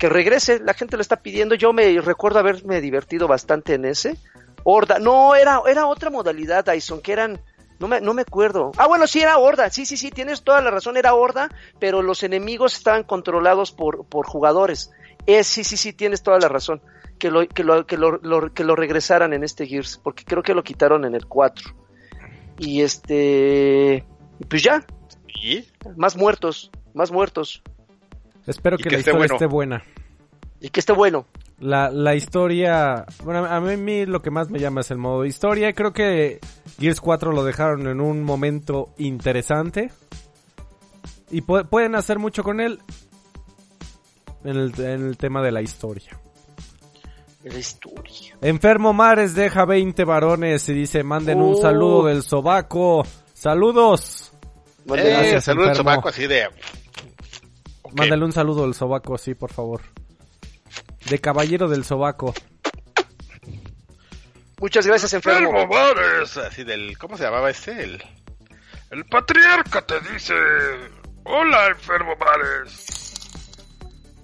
[0.00, 1.54] Que regrese, la gente lo está pidiendo.
[1.54, 4.16] Yo me recuerdo haberme divertido bastante en ese.
[4.64, 7.38] Horda, no, era, era otra modalidad, Dyson, que eran,
[7.78, 8.72] no me, no me acuerdo.
[8.78, 11.48] Ah, bueno, sí, era Horda, sí, sí, sí, tienes toda la razón, era Horda,
[11.78, 14.90] pero los enemigos estaban controlados por, por jugadores.
[15.26, 16.80] Eh, sí, sí, sí, tienes toda la razón.
[17.18, 20.42] Que lo, que lo, que lo, lo- que lo regresaran en este Gears, porque creo
[20.42, 21.74] que lo quitaron en el 4.
[22.58, 24.04] Y este,
[24.48, 24.84] pues ya,
[25.42, 25.66] ¿Y?
[25.96, 27.62] más muertos, más muertos.
[28.50, 29.34] Espero que, que la esté historia bueno.
[29.34, 29.82] esté buena.
[30.60, 31.26] Y que esté bueno.
[31.58, 34.98] La, la historia, bueno, a mí, a mí lo que más me llama es el
[34.98, 35.72] modo historia.
[35.72, 36.38] Creo que
[36.78, 39.90] Gears 4 lo dejaron en un momento interesante.
[41.30, 42.78] Y pu- pueden hacer mucho con él
[44.44, 46.18] en el, en el tema de la historia.
[47.44, 48.36] La historia.
[48.42, 51.60] Enfermo Mares deja 20 varones y dice, manden un Oh.
[51.62, 53.02] saludo del sobaco.
[53.32, 54.32] Saludos.
[54.86, 56.48] Mándale- Eh, Gracias, saludos sobaco así de...
[57.90, 57.98] Ok.
[57.98, 59.82] Mándale un saludo del sobaco, sí, por favor.
[61.08, 62.34] De caballero del sobaco.
[64.58, 65.58] Muchas gracias, enfermo.
[65.58, 65.74] Enfermo
[66.46, 66.96] así del...
[66.98, 67.82] ¿Cómo se llamaba este?
[67.82, 68.02] El...
[68.90, 70.34] El patriarca te dice...
[71.24, 73.14] Hola, enfermo Mares.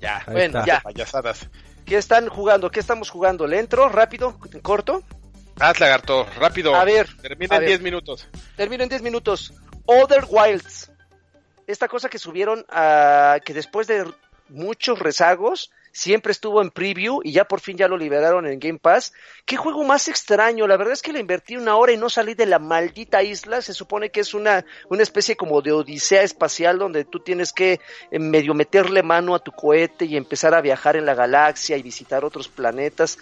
[0.01, 0.67] Ya, Ahí Bueno, está.
[0.67, 0.81] ya.
[0.81, 1.49] payasadas.
[1.87, 2.71] ¿Qué están jugando?
[2.71, 3.47] ¿Qué estamos jugando?
[3.47, 3.89] ¿Le entro?
[3.89, 4.39] ¿Rápido?
[4.63, 5.03] ¿Corto?
[5.59, 6.75] Haz lagarto, rápido.
[6.75, 7.69] A ver, Termina a en ver.
[7.71, 8.29] 10 minutos.
[8.57, 9.55] Termino en 10 minutos.
[9.87, 10.91] Other Wilds.
[11.67, 14.05] Esta cosa que subieron a que después de
[14.49, 18.79] muchos rezagos siempre estuvo en preview y ya por fin ya lo liberaron en Game
[18.79, 19.15] Pass.
[19.47, 20.67] Qué juego más extraño.
[20.67, 23.63] La verdad es que le invertí una hora y no salí de la maldita isla.
[23.63, 27.81] Se supone que es una, una especie como de odisea espacial donde tú tienes que
[28.11, 31.83] eh, medio meterle mano a tu cohete y empezar a viajar en la galaxia y
[31.83, 33.19] visitar otros planetas.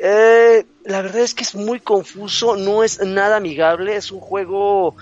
[0.00, 4.94] Eh, la verdad es que es muy confuso, no es nada amigable, es un juego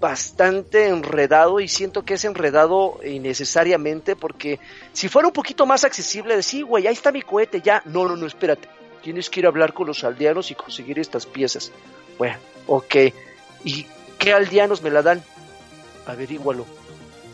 [0.00, 4.60] bastante enredado y siento que es enredado innecesariamente porque
[4.92, 8.06] si fuera un poquito más accesible, de sí, güey, ahí está mi cohete, ya, no,
[8.06, 8.68] no, no, espérate,
[9.02, 11.72] tienes que ir a hablar con los aldeanos y conseguir estas piezas.
[12.16, 12.36] Bueno,
[12.66, 12.94] ok,
[13.64, 13.86] ¿y
[14.18, 15.22] qué aldeanos me la dan?
[16.06, 16.64] Averígualo.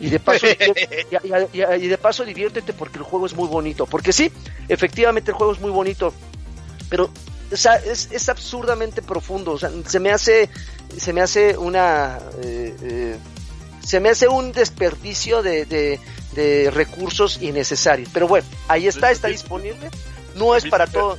[0.00, 1.06] Y de paso, diviértete-
[1.52, 3.86] y- y- y- y de paso diviértete porque el juego es muy bonito.
[3.86, 4.30] Porque sí,
[4.68, 6.12] efectivamente el juego es muy bonito.
[6.90, 7.10] Pero
[7.54, 9.52] o sea, es, es absurdamente profundo.
[9.52, 10.50] O sea, se me hace,
[10.98, 13.16] se me hace una, eh, eh,
[13.80, 16.00] se me hace un desperdicio de, de,
[16.32, 18.08] de recursos innecesarios.
[18.12, 19.88] Pero bueno, ahí está, está disponible.
[20.34, 21.16] No es para todo.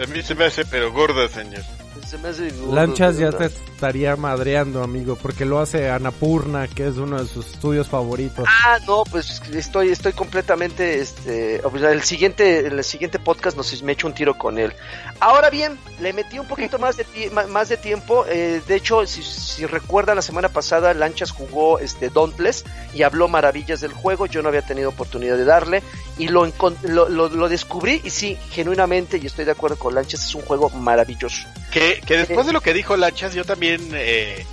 [0.00, 1.64] A mí se me hace pero gorda, señor.
[2.06, 6.96] Se me hace Lanchas ya te estaría madreando, amigo, porque lo hace Anapurna, que es
[6.96, 8.44] uno de sus estudios favoritos.
[8.48, 14.06] Ah, no, pues estoy, estoy completamente, este, el siguiente, el siguiente podcast nos me echo
[14.06, 14.72] un tiro con él.
[15.20, 17.06] Ahora bien, le metí un poquito más de,
[17.48, 18.24] más de tiempo.
[18.28, 22.64] eh, de hecho, si, si recuerdan la semana pasada, Lanchas jugó este Dauntless
[22.94, 24.26] y habló maravillas del juego.
[24.26, 25.82] Yo no había tenido oportunidad de darle
[26.18, 26.50] y lo,
[26.82, 30.70] lo, lo descubrí y sí, genuinamente y estoy de acuerdo con Lanchas, es un juego
[30.70, 31.46] maravilloso.
[31.82, 34.44] Que, que después de lo que dijo Lanchas, yo también, eh,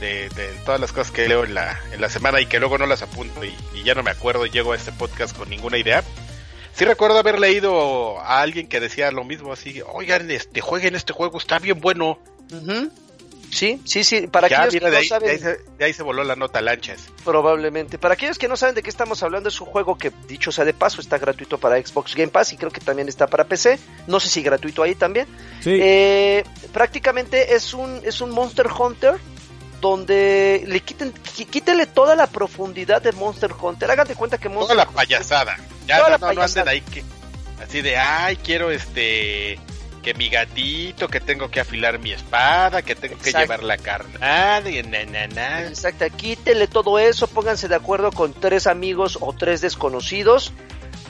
[0.00, 2.78] de, de todas las cosas que leo en la, en la semana y que luego
[2.78, 5.48] no las apunto y, y ya no me acuerdo y llego a este podcast con
[5.48, 6.02] ninguna idea.
[6.74, 11.12] Sí recuerdo haber leído a alguien que decía lo mismo, así, oigan, este, jueguen este
[11.12, 12.18] juego, está bien bueno.
[12.50, 12.90] Ujú.
[13.54, 14.26] Sí, sí, sí.
[14.28, 16.02] Para ya, aquellos mira, que de no ahí, saben, de ahí se, de ahí se
[16.02, 17.02] voló la nota Lanchas.
[17.22, 17.98] Probablemente.
[17.98, 20.64] Para aquellos que no saben de qué estamos hablando, es un juego que, dicho sea
[20.64, 23.78] de paso, está gratuito para Xbox Game Pass y creo que también está para PC.
[24.06, 25.26] No sé si gratuito ahí también.
[25.60, 29.16] Sí, Eh, prácticamente es un, es un Monster Hunter
[29.82, 33.90] donde le quiten, qui- quítenle toda la profundidad de Monster Hunter.
[33.90, 35.56] Hagan de cuenta que Toda Monster la payasada.
[35.86, 36.70] Ya Toda no, la no, no anden payasada.
[36.70, 37.02] ahí que,
[37.62, 39.58] así de, ay, quiero este,
[40.02, 44.68] que mi gatito, que tengo que afilar mi espada, que tengo que llevar la carnada
[44.68, 45.62] y na, na, na.
[45.62, 50.52] Exacto, quítele todo eso, pónganse de acuerdo con tres amigos o tres desconocidos.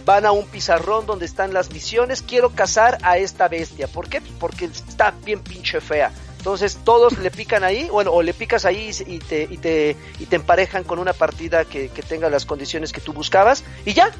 [0.05, 2.23] Van a un pizarrón donde están las misiones.
[2.23, 3.87] Quiero cazar a esta bestia.
[3.87, 4.21] ¿Por qué?
[4.41, 6.11] Porque está bien pinche fea.
[6.39, 10.27] Entonces todos le pican ahí, bueno, o le picas ahí y te, y te, y
[10.27, 13.63] te emparejan con una partida que, que tenga las condiciones que tú buscabas.
[13.87, 14.11] Y ya,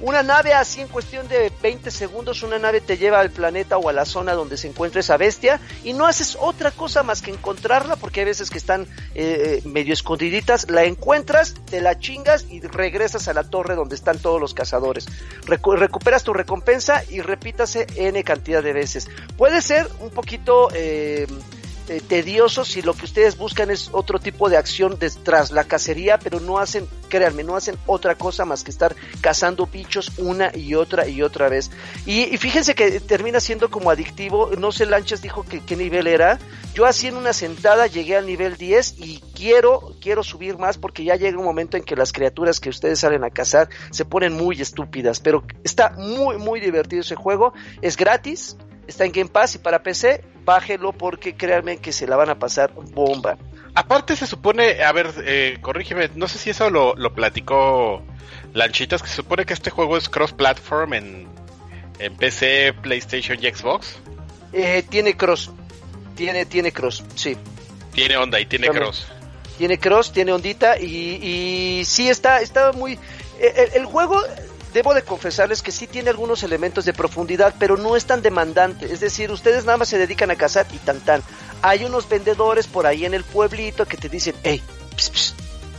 [0.00, 3.88] una nave así en cuestión de 20 segundos, una nave te lleva al planeta o
[3.88, 7.30] a la zona donde se encuentra esa bestia y no haces otra cosa más que
[7.30, 8.82] encontrarla porque hay veces que están
[9.14, 13.94] eh, eh, medio escondiditas, la encuentras, te la chingas y regresas a la torre donde
[13.94, 15.06] están todos los cazadores.
[15.46, 19.08] Recu- recuperas tu recompensa y repítase n cantidad de veces.
[19.36, 20.68] Puede ser un poquito...
[20.74, 21.26] eh,
[21.88, 25.64] eh, tedioso si lo que ustedes buscan es otro tipo de acción de- tras la
[25.64, 30.50] cacería, pero no hacen, créanme, no hacen otra cosa más que estar cazando bichos una
[30.56, 31.70] y otra y otra vez.
[32.04, 36.06] Y, y fíjense que termina siendo como adictivo, no sé, Lanchas dijo que qué nivel
[36.06, 36.38] era,
[36.74, 41.04] yo así en una sentada llegué al nivel 10 y quiero, quiero subir más porque
[41.04, 44.32] ya llega un momento en que las criaturas que ustedes salen a cazar se ponen
[44.32, 48.56] muy estúpidas, pero está muy, muy divertido ese juego, es gratis,
[48.86, 52.38] está en Game Pass y para PC, bájelo porque créanme que se la van a
[52.38, 53.36] pasar bomba.
[53.74, 58.02] Aparte se supone, a ver, eh, corrígeme, no sé si eso lo, lo platicó
[58.54, 61.28] Lanchitas, que se supone que este juego es cross-platform en,
[61.98, 63.98] en PC, PlayStation y Xbox.
[64.54, 65.50] Eh, tiene cross,
[66.14, 67.36] tiene, tiene cross, sí.
[67.92, 68.84] Tiene onda y tiene También.
[68.84, 69.06] cross.
[69.58, 71.18] tiene cross, tiene ondita y,
[71.80, 72.98] y sí está, está muy...
[73.38, 74.22] El, el juego,
[74.76, 78.92] debo de confesarles que sí tiene algunos elementos de profundidad, pero no es tan demandante.
[78.92, 81.22] Es decir, ustedes nada más se dedican a cazar y tan tan.
[81.62, 84.60] Hay unos vendedores por ahí en el pueblito que te dicen, hey,
[84.94, 85.34] ps, ps,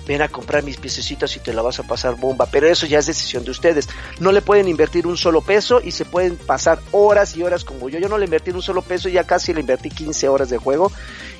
[0.08, 2.48] ven a comprar mis piececitos y te la vas a pasar bomba.
[2.48, 3.88] Pero eso ya es decisión de ustedes.
[4.20, 7.89] No le pueden invertir un solo peso y se pueden pasar horas y horas como
[7.89, 8.00] yo.
[8.00, 10.91] Yo no le invertí un solo peso, ya casi le invertí 15 horas de juego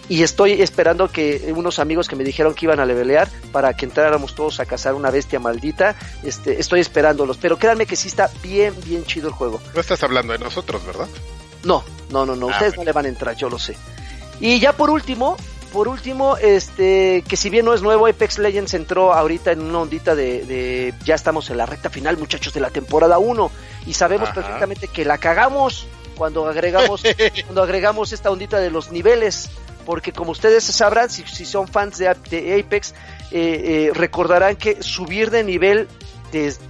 [0.10, 3.86] y estoy esperando que unos amigos que me dijeron que iban a levelear para que
[3.86, 8.30] entráramos todos a cazar una bestia maldita, este, estoy esperándolos, pero créanme que sí está
[8.42, 9.60] bien, bien chido el juego.
[9.74, 11.08] No estás hablando de nosotros, ¿verdad?
[11.64, 12.84] No, no, no, no, Ah, ustedes bueno.
[12.84, 13.76] no le van a entrar, yo lo sé.
[14.40, 15.36] Y ya por último,
[15.74, 19.80] por último, este, que si bien no es nuevo, Apex Legends entró ahorita en una
[19.80, 23.52] ondita de, de ya estamos en la recta final, muchachos, de la temporada 1
[23.88, 24.36] y sabemos Ajá.
[24.36, 25.86] perfectamente que la cagamos
[26.16, 27.04] cuando agregamos
[27.46, 29.50] cuando agregamos esta ondita de los niveles,
[29.88, 32.94] porque como ustedes sabrán, si, son fans de, de Apex,
[33.32, 35.88] eh, eh, recordarán que subir de nivel,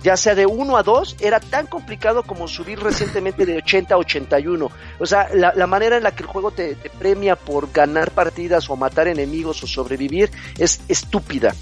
[0.03, 3.97] ya sea de 1 a 2, era tan complicado como subir recientemente de 80 a
[3.97, 4.71] 81.
[4.99, 8.75] O sea, la, manera en la que el juego te, premia por ganar partidas o
[8.75, 11.55] matar enemigos o sobrevivir es estúpida.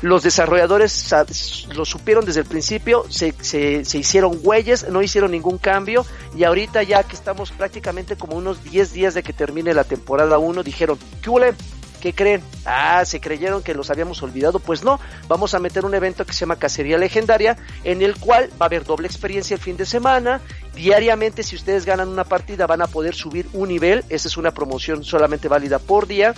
[0.00, 1.26] Los desarrolladores sa-
[1.74, 6.44] lo supieron desde el principio, se, se, se hicieron güeyes, no hicieron ningún cambio y
[6.44, 10.62] ahorita ya que estamos prácticamente como unos 10 días de que termine la temporada 1,
[10.62, 11.54] dijeron, ¿qué?
[12.00, 12.42] ¿Qué creen?
[12.64, 14.58] Ah, se creyeron que los habíamos olvidado.
[14.58, 18.50] Pues no, vamos a meter un evento que se llama Cacería Legendaria, en el cual
[18.60, 20.40] va a haber doble experiencia el fin de semana.
[20.74, 24.04] Diariamente, si ustedes ganan una partida, van a poder subir un nivel.
[24.08, 26.34] Esa es una promoción solamente válida por día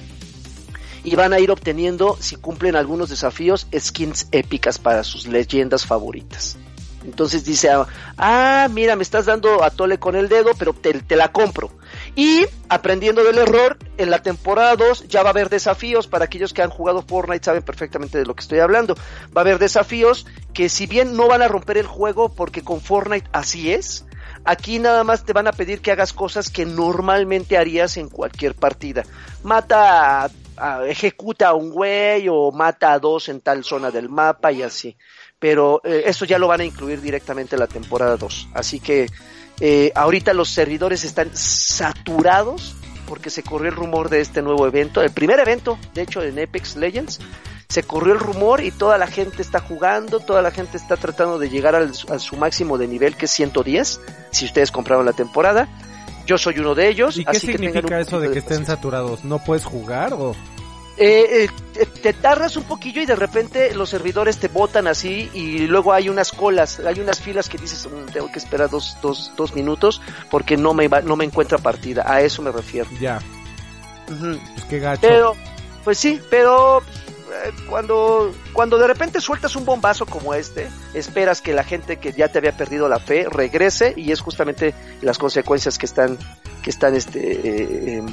[1.05, 6.57] y van a ir obteniendo, si cumplen algunos desafíos, skins épicas para sus leyendas favoritas.
[7.05, 7.71] Entonces dice,
[8.19, 11.73] ah, mira, me estás dando a tole con el dedo, pero te, te la compro.
[12.17, 16.07] Y aprendiendo del error, en la temporada 2 ya va a haber desafíos.
[16.07, 18.95] Para aquellos que han jugado Fortnite saben perfectamente de lo que estoy hablando.
[19.37, 22.81] Va a haber desafíos que si bien no van a romper el juego, porque con
[22.81, 24.05] Fortnite así es,
[24.43, 28.55] Aquí nada más te van a pedir que hagas cosas que normalmente harías en cualquier
[28.55, 29.03] partida.
[29.43, 34.51] Mata, a- ejecuta a un güey o mata a dos en tal zona del mapa
[34.53, 34.97] y así.
[35.39, 38.49] Pero eh, eso ya lo van a incluir directamente en la temporada 2.
[38.55, 39.09] Así que
[39.61, 42.75] eh, ahorita los servidores están saturados
[43.07, 45.03] porque se corrió el rumor de este nuevo evento.
[45.03, 47.19] El primer evento, de hecho, en Apex Legends.
[47.69, 51.39] Se corrió el rumor y toda la gente está jugando, toda la gente está tratando
[51.39, 54.01] de llegar al- a su máximo de nivel que es 110,
[54.33, 55.69] si ustedes compraron la temporada.
[56.27, 57.17] Yo soy uno de ellos.
[57.17, 59.25] ¿Y qué así que tengan significa un eso de que estén saturados?
[59.25, 60.35] ¿No puedes jugar o...?
[61.03, 65.61] Eh, eh, te, tardas un poquillo y de repente los servidores te botan así y
[65.61, 69.33] luego hay unas colas, hay unas filas que dices, "Mm, tengo que esperar dos, dos,
[69.35, 72.05] dos minutos porque no me, va- no me encuentra partida.
[72.07, 72.87] A eso me refiero.
[73.01, 73.19] Ya,
[74.07, 75.01] pues qué gacho.
[75.01, 75.33] Pero,
[75.85, 81.55] pues sí, pero eh, cuando, cuando de repente sueltas un bombazo como este, esperas que
[81.55, 85.79] la gente que ya te había perdido la fe regrese y es justamente las consecuencias
[85.79, 86.19] que están,
[86.63, 88.07] que están este, eh, em,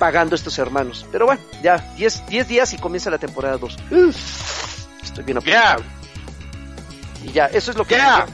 [0.00, 1.06] pagando estos hermanos.
[1.12, 3.76] Pero bueno, ya 10 10 días y comienza la temporada 2.
[5.04, 5.72] Estoy bien Ya.
[5.74, 5.84] apretado.
[7.22, 7.94] Y ya, eso es lo que...
[7.94, 8.26] Ya.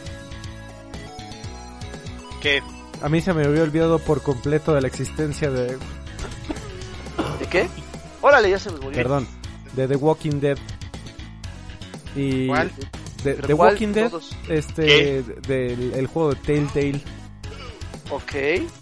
[2.40, 2.62] ¿Qué?
[3.02, 5.76] A mí se me había olvidado por completo de la existencia de...
[7.38, 7.68] ¿De qué?
[8.22, 8.92] Órale, ya se me murió.
[8.92, 9.26] Perdón,
[9.74, 10.56] de The Walking Dead.
[12.14, 12.46] Y...
[12.46, 12.70] ¿Cuál?
[13.24, 13.70] De, ¿Pero The cuál?
[13.72, 14.36] Walking Dead, Todos.
[14.48, 17.00] este, del el juego de Telltale.
[18.10, 18.32] Ok.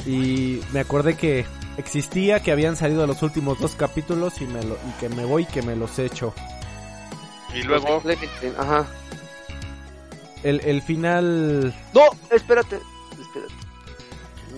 [0.07, 1.47] Y me acordé que
[1.79, 5.43] existía, que habían salido los últimos dos capítulos y, me lo, y que me voy
[5.43, 6.33] y que me los echo.
[7.55, 8.03] Y luego,
[8.59, 8.87] Ajá.
[10.43, 11.75] El, el final...
[11.95, 12.79] No, espérate.
[13.21, 13.55] Espérate.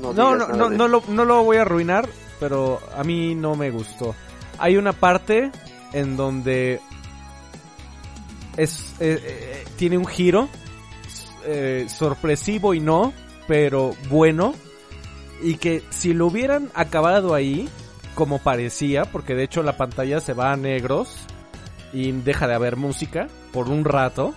[0.00, 2.08] No, No, no, nada no, de- no, lo, no lo voy a arruinar,
[2.40, 4.14] pero a mí no me gustó.
[4.58, 5.50] Hay una parte
[5.92, 6.80] en donde
[8.56, 10.48] es eh, eh, tiene un giro
[11.44, 13.12] eh, sorpresivo y no,
[13.46, 14.54] pero bueno.
[15.42, 17.68] Y que si lo hubieran acabado ahí,
[18.14, 21.26] como parecía, porque de hecho la pantalla se va a negros
[21.92, 24.34] y deja de haber música por un rato,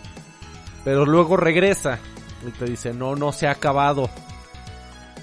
[0.84, 2.00] pero luego regresa
[2.48, 4.10] y te dice, no, no se ha acabado.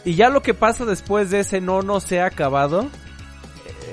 [0.05, 2.89] Y ya lo que pasa después de ese no, no se ha acabado,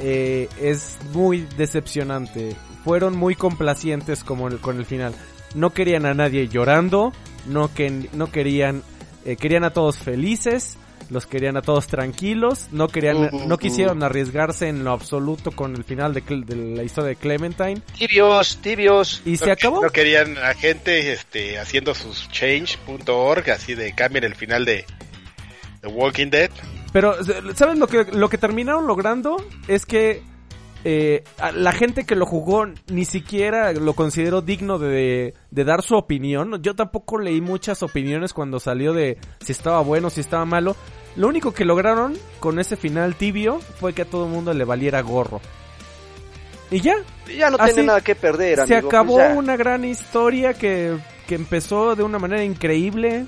[0.01, 2.55] eh, es muy decepcionante.
[2.83, 5.13] Fueron muy complacientes como con el final.
[5.55, 7.13] No querían a nadie llorando,
[7.47, 8.83] no, que, no querían,
[9.25, 10.77] eh, querían a todos felices,
[11.09, 15.83] los querían a todos tranquilos, no querían, no quisieron arriesgarse en lo absoluto con el
[15.83, 16.23] final de,
[16.55, 17.81] la historia de Clementine.
[17.97, 19.21] Tibios, tibios.
[19.25, 19.81] Y se no, acabó.
[19.81, 24.85] no querían a gente este, haciendo sus change.org, así de cambien el final de
[25.81, 26.51] The Walking Dead.
[26.91, 27.15] Pero,
[27.55, 29.37] ¿sabes lo que, lo que terminaron logrando?
[29.67, 30.21] Es que
[30.83, 31.23] eh,
[31.55, 36.61] la gente que lo jugó ni siquiera lo consideró digno de, de dar su opinión.
[36.61, 40.75] Yo tampoco leí muchas opiniones cuando salió de si estaba bueno, si estaba malo.
[41.15, 44.65] Lo único que lograron con ese final tibio fue que a todo el mundo le
[44.65, 45.41] valiera gorro.
[46.71, 46.95] Y ya,
[47.37, 49.35] Ya no tiene nada que perder, se acabó pues ya.
[49.35, 53.27] una gran historia que, que empezó de una manera increíble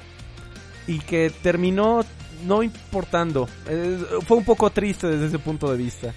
[0.87, 2.03] y que terminó
[2.43, 3.47] no importando.
[3.67, 6.13] Eh, fue un poco triste desde ese punto de vista.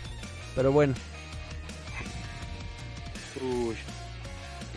[0.54, 0.94] Pero bueno,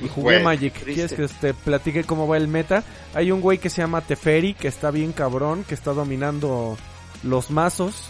[0.02, 0.74] y jugué Magic.
[0.74, 0.94] triste.
[1.16, 2.84] ¿Quieres que te platique cómo va el meta?
[3.14, 6.78] Hay un güey que se llama Teferi, que está bien cabrón, que está dominando
[7.24, 8.10] los mazos.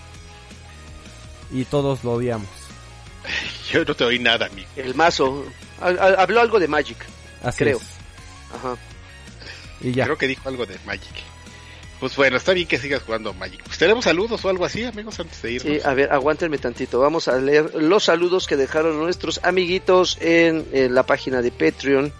[1.52, 2.48] Y todos lo odiamos.
[3.72, 4.68] Yo no te oí nada, amigo.
[4.78, 5.46] el mazo.
[5.82, 6.98] Ha- ha- Habló algo de Magic.
[7.44, 7.78] Así Creo.
[7.78, 7.84] es.
[8.56, 8.76] Ajá.
[9.82, 10.06] Y ya.
[10.06, 11.14] Creo que dijo algo de Magic.
[12.02, 13.62] Pues bueno, está bien que sigas jugando Magic.
[13.64, 15.72] Pues tenemos saludos o algo así, amigos, antes de irnos.
[15.72, 17.00] Sí, a ver, aguántenme tantito.
[17.00, 22.12] Vamos a leer los saludos que dejaron nuestros amiguitos en, en la página de Patreon.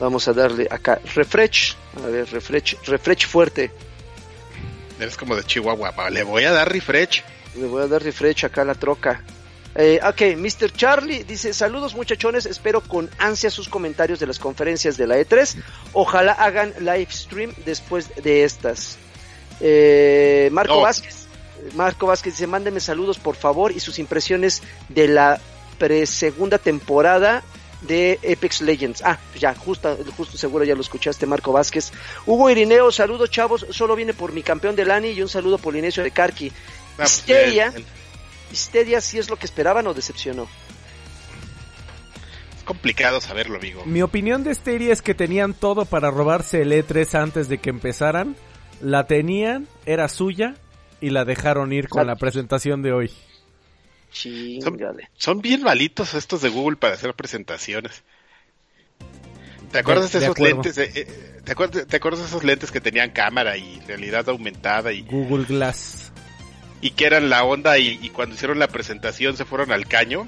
[0.00, 1.76] Vamos a darle acá refresh.
[2.04, 3.70] A ver, refresh, refresh fuerte.
[4.98, 5.94] Eres como de Chihuahua.
[6.10, 7.22] Le voy a dar refresh.
[7.54, 9.22] Le voy a dar refresh acá a la troca.
[9.76, 10.72] Eh, ok, Mr.
[10.72, 15.54] Charlie dice, saludos muchachones, espero con ansia sus comentarios de las conferencias de la E3.
[15.92, 18.98] Ojalá hagan live stream después de estas.
[19.60, 20.80] Eh, Marco No.
[20.82, 21.26] Vázquez.
[21.74, 25.40] Marco Vázquez dice, mándenme saludos por favor y sus impresiones de la
[25.78, 27.42] pre-segunda temporada
[27.82, 29.02] de Apex Legends.
[29.04, 31.92] Ah, ya, justo, justo seguro ya lo escuchaste, Marco Vázquez.
[32.26, 36.02] Hugo Irineo, saludos chavos, solo viene por mi campeón del ANI y un saludo polinesio
[36.02, 36.48] de Karki.
[36.48, 36.52] Ah,
[36.96, 37.66] pues, Histeria.
[37.68, 37.84] el- el-
[38.50, 40.48] Histeria, si es lo que esperaban o decepcionó.
[42.56, 43.82] es complicado saberlo, amigo.
[43.86, 47.70] Mi opinión de Stadia es que tenían todo para robarse el E3 antes de que
[47.70, 48.36] empezaran.
[48.80, 50.54] La tenían, era suya
[51.00, 53.10] y la dejaron ir con la presentación de hoy.
[54.12, 55.10] Chingale.
[55.16, 58.02] Son bien malitos estos de Google para hacer presentaciones.
[59.72, 60.62] ¿Te acuerdas de, de esos acuerdo.
[60.62, 60.76] lentes?
[60.76, 64.92] de- eh, ¿te, acuerdas, ¿Te acuerdas de esos lentes que tenían cámara y realidad aumentada
[64.92, 66.10] y, Google Glass.
[66.80, 70.26] y que eran la onda y, y cuando hicieron la presentación se fueron al caño?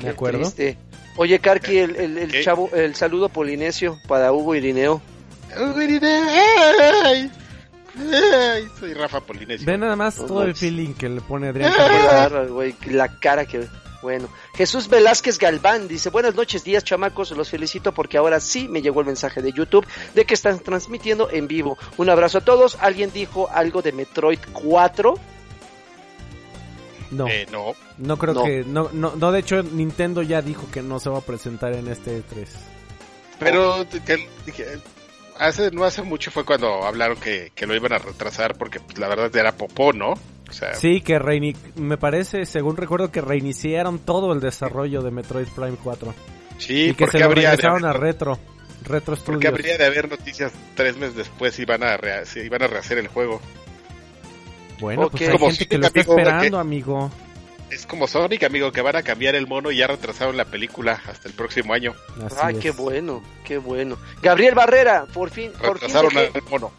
[0.00, 0.40] ¿De acuerdo?
[0.40, 0.78] triste.
[1.16, 2.42] Oye, Karki, el, el, el ¿Qué?
[2.42, 5.00] chavo, el saludo polinesio para Hugo Irineo.
[5.54, 7.30] ¡Ay!
[7.98, 8.68] ¡Ay!
[8.78, 9.66] Soy Rafa Polinesio.
[9.66, 11.72] Ve nada más todo el feeling que le pone Adrián
[12.90, 13.66] la cara que...
[14.02, 18.80] Bueno, Jesús Velázquez Galván dice, buenas noches, días chamacos, los felicito porque ahora sí me
[18.82, 21.76] llegó el mensaje de YouTube de que están transmitiendo en vivo.
[21.96, 22.76] Un abrazo a todos.
[22.80, 25.14] ¿Alguien dijo algo de Metroid 4?
[27.12, 27.74] No, Eh, no.
[27.98, 28.44] no creo no.
[28.44, 28.64] que...
[28.64, 31.88] No, no, no, de hecho Nintendo ya dijo que no se va a presentar en
[31.88, 32.46] este E3.
[33.40, 34.78] Pero que- que-
[35.38, 38.98] hace no hace mucho fue cuando hablaron que, que lo iban a retrasar porque pues,
[38.98, 40.12] la verdad era popó, ¿no?
[40.48, 45.10] O sea, Sí, que reini me parece, según recuerdo, que reiniciaron todo el desarrollo de
[45.10, 46.14] Metroid Prime 4.
[46.58, 48.38] sí, y que porque se lo regresaron a Retro.
[48.84, 49.52] Retro porque Studios.
[49.52, 52.98] habría de haber noticias tres meses después si van a rea- si iban a rehacer
[52.98, 53.40] el juego.
[54.78, 55.12] Bueno, Ok.
[55.12, 57.10] pues hay Como gente que lo está esperando, amigo.
[57.70, 61.00] Es como Sonic, amigo, que van a cambiar el mono y ya retrasaron la película
[61.06, 61.94] hasta el próximo año.
[62.24, 62.60] Así Ay, es.
[62.60, 63.98] qué bueno, qué bueno.
[64.22, 66.72] Gabriel Barrera, por fin, por fin Retrasaron dejé, al mono.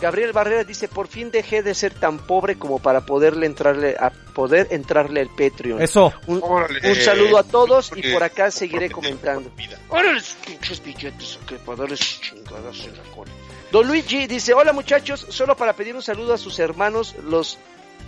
[0.00, 4.10] Gabriel Barrera dice, por fin dejé de ser tan pobre como para poderle entrarle a
[4.10, 5.82] poder entrarle al Patreon.
[5.82, 6.12] Eso.
[6.28, 6.88] Un, Órale.
[6.88, 9.50] un saludo a todos y por acá seguiré comentando.
[9.88, 13.32] Órale, pinches billetes, que para darles chingadas en la cola.
[13.72, 17.58] Don Luigi dice, hola muchachos, solo para pedir un saludo a sus hermanos, los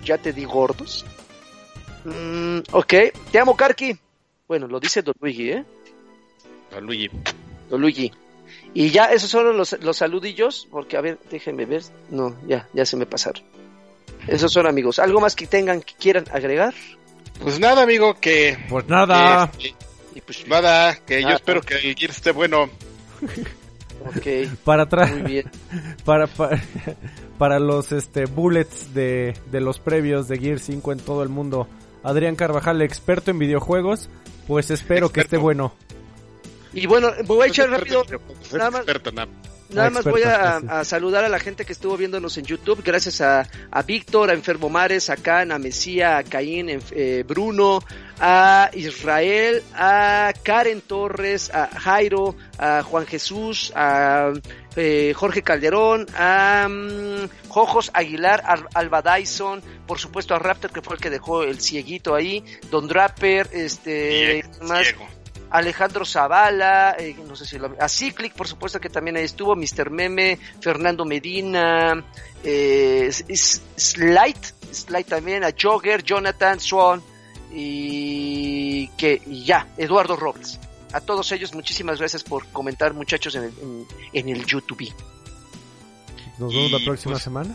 [0.04, 1.04] ya te di gordos.
[2.04, 2.94] Mm, ok,
[3.30, 3.96] te amo Karki.
[4.48, 5.64] Bueno, lo dice Don Luigi, ¿eh?
[6.76, 7.08] A Luigi.
[7.68, 8.10] Don Luigi.
[8.74, 11.82] Y ya, esos son los, los saludillos, porque a ver, déjenme ver.
[12.10, 13.42] No, ya, ya se me pasaron.
[14.26, 14.98] Esos son amigos.
[14.98, 16.74] ¿Algo más que tengan que quieran agregar?
[17.42, 18.58] Pues nada, amigo, que...
[18.68, 19.50] Pues nada.
[19.58, 19.74] que-
[20.14, 22.68] Y pues, nada, que yo espero que el Gear esté bueno.
[24.04, 25.10] ok, Para atrás.
[25.12, 25.50] muy bien.
[26.04, 26.60] para, para,
[27.38, 31.66] para los este bullets de, de los previos de Gear 5 en todo el mundo.
[32.02, 34.08] Adrián Carvajal, experto en videojuegos,
[34.46, 35.72] pues espero que esté bueno.
[36.72, 38.04] Y bueno, me voy a echar rápido.
[38.52, 39.28] Nada más- experto, nada.
[39.72, 42.82] Nada Ah, más voy a, saludar a la gente que estuvo viéndonos en YouTube.
[42.84, 47.80] Gracias a, a Víctor, a Enfermo Mares, a Can, a Mesía, a Caín, eh, Bruno,
[48.18, 54.32] a Israel, a Karen Torres, a Jairo, a Juan Jesús, a
[54.76, 60.82] eh, Jorge Calderón, a mm, Jojos Aguilar, a Alba Dyson, por supuesto a Raptor que
[60.82, 64.94] fue el que dejó el cieguito ahí, Don Draper, este, más.
[65.50, 69.56] Alejandro Zavala, eh, no sé si lo, a Cyclic, por supuesto que también ahí estuvo,
[69.56, 69.90] Mr.
[69.90, 72.04] Meme, Fernando Medina,
[72.44, 74.54] eh, Slight
[75.08, 77.02] también, a Jogger, Jonathan Swan
[77.52, 80.60] y que y ya, Eduardo Robles.
[80.92, 84.92] A todos ellos muchísimas gracias por comentar muchachos en el, en, en el YouTube.
[86.38, 87.54] Nos vemos Y, la próxima pues, semana.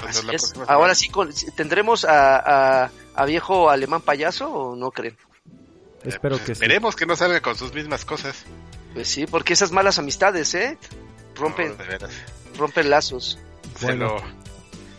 [0.00, 0.94] Pues la próxima Ahora semana.
[0.94, 5.16] sí, con- ¿tendremos a, a, a viejo alemán payaso o no creen?
[6.04, 6.52] Espero que sí.
[6.52, 8.44] Esperemos que no salga con sus mismas cosas.
[8.92, 10.78] Pues sí, porque esas malas amistades, ¿eh?
[11.34, 12.10] Rompen, No, de veras.
[12.56, 13.38] rompen lazos.
[13.78, 14.06] Se Bueno.
[14.06, 14.43] lo-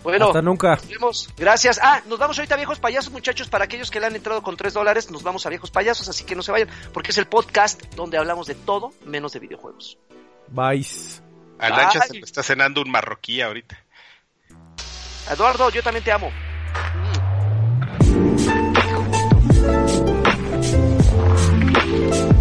[0.06, 0.76] bueno, hasta nunca.
[0.76, 1.30] Nos vemos.
[1.36, 1.80] Gracias.
[1.82, 3.49] Ah, nos vamos ahorita a Viejos Payasos, muchachos.
[3.49, 6.24] Para aquellos que le han entrado con 3 dólares, nos vamos a Viejos Payasos, así
[6.26, 9.97] que no se vayan, porque es el podcast donde hablamos de todo menos de videojuegos.
[10.49, 10.86] Bye.
[11.58, 13.84] A Lancha se está cenando un marroquí ahorita.
[15.32, 16.30] Eduardo, yo también te amo.
[22.30, 22.34] Mm.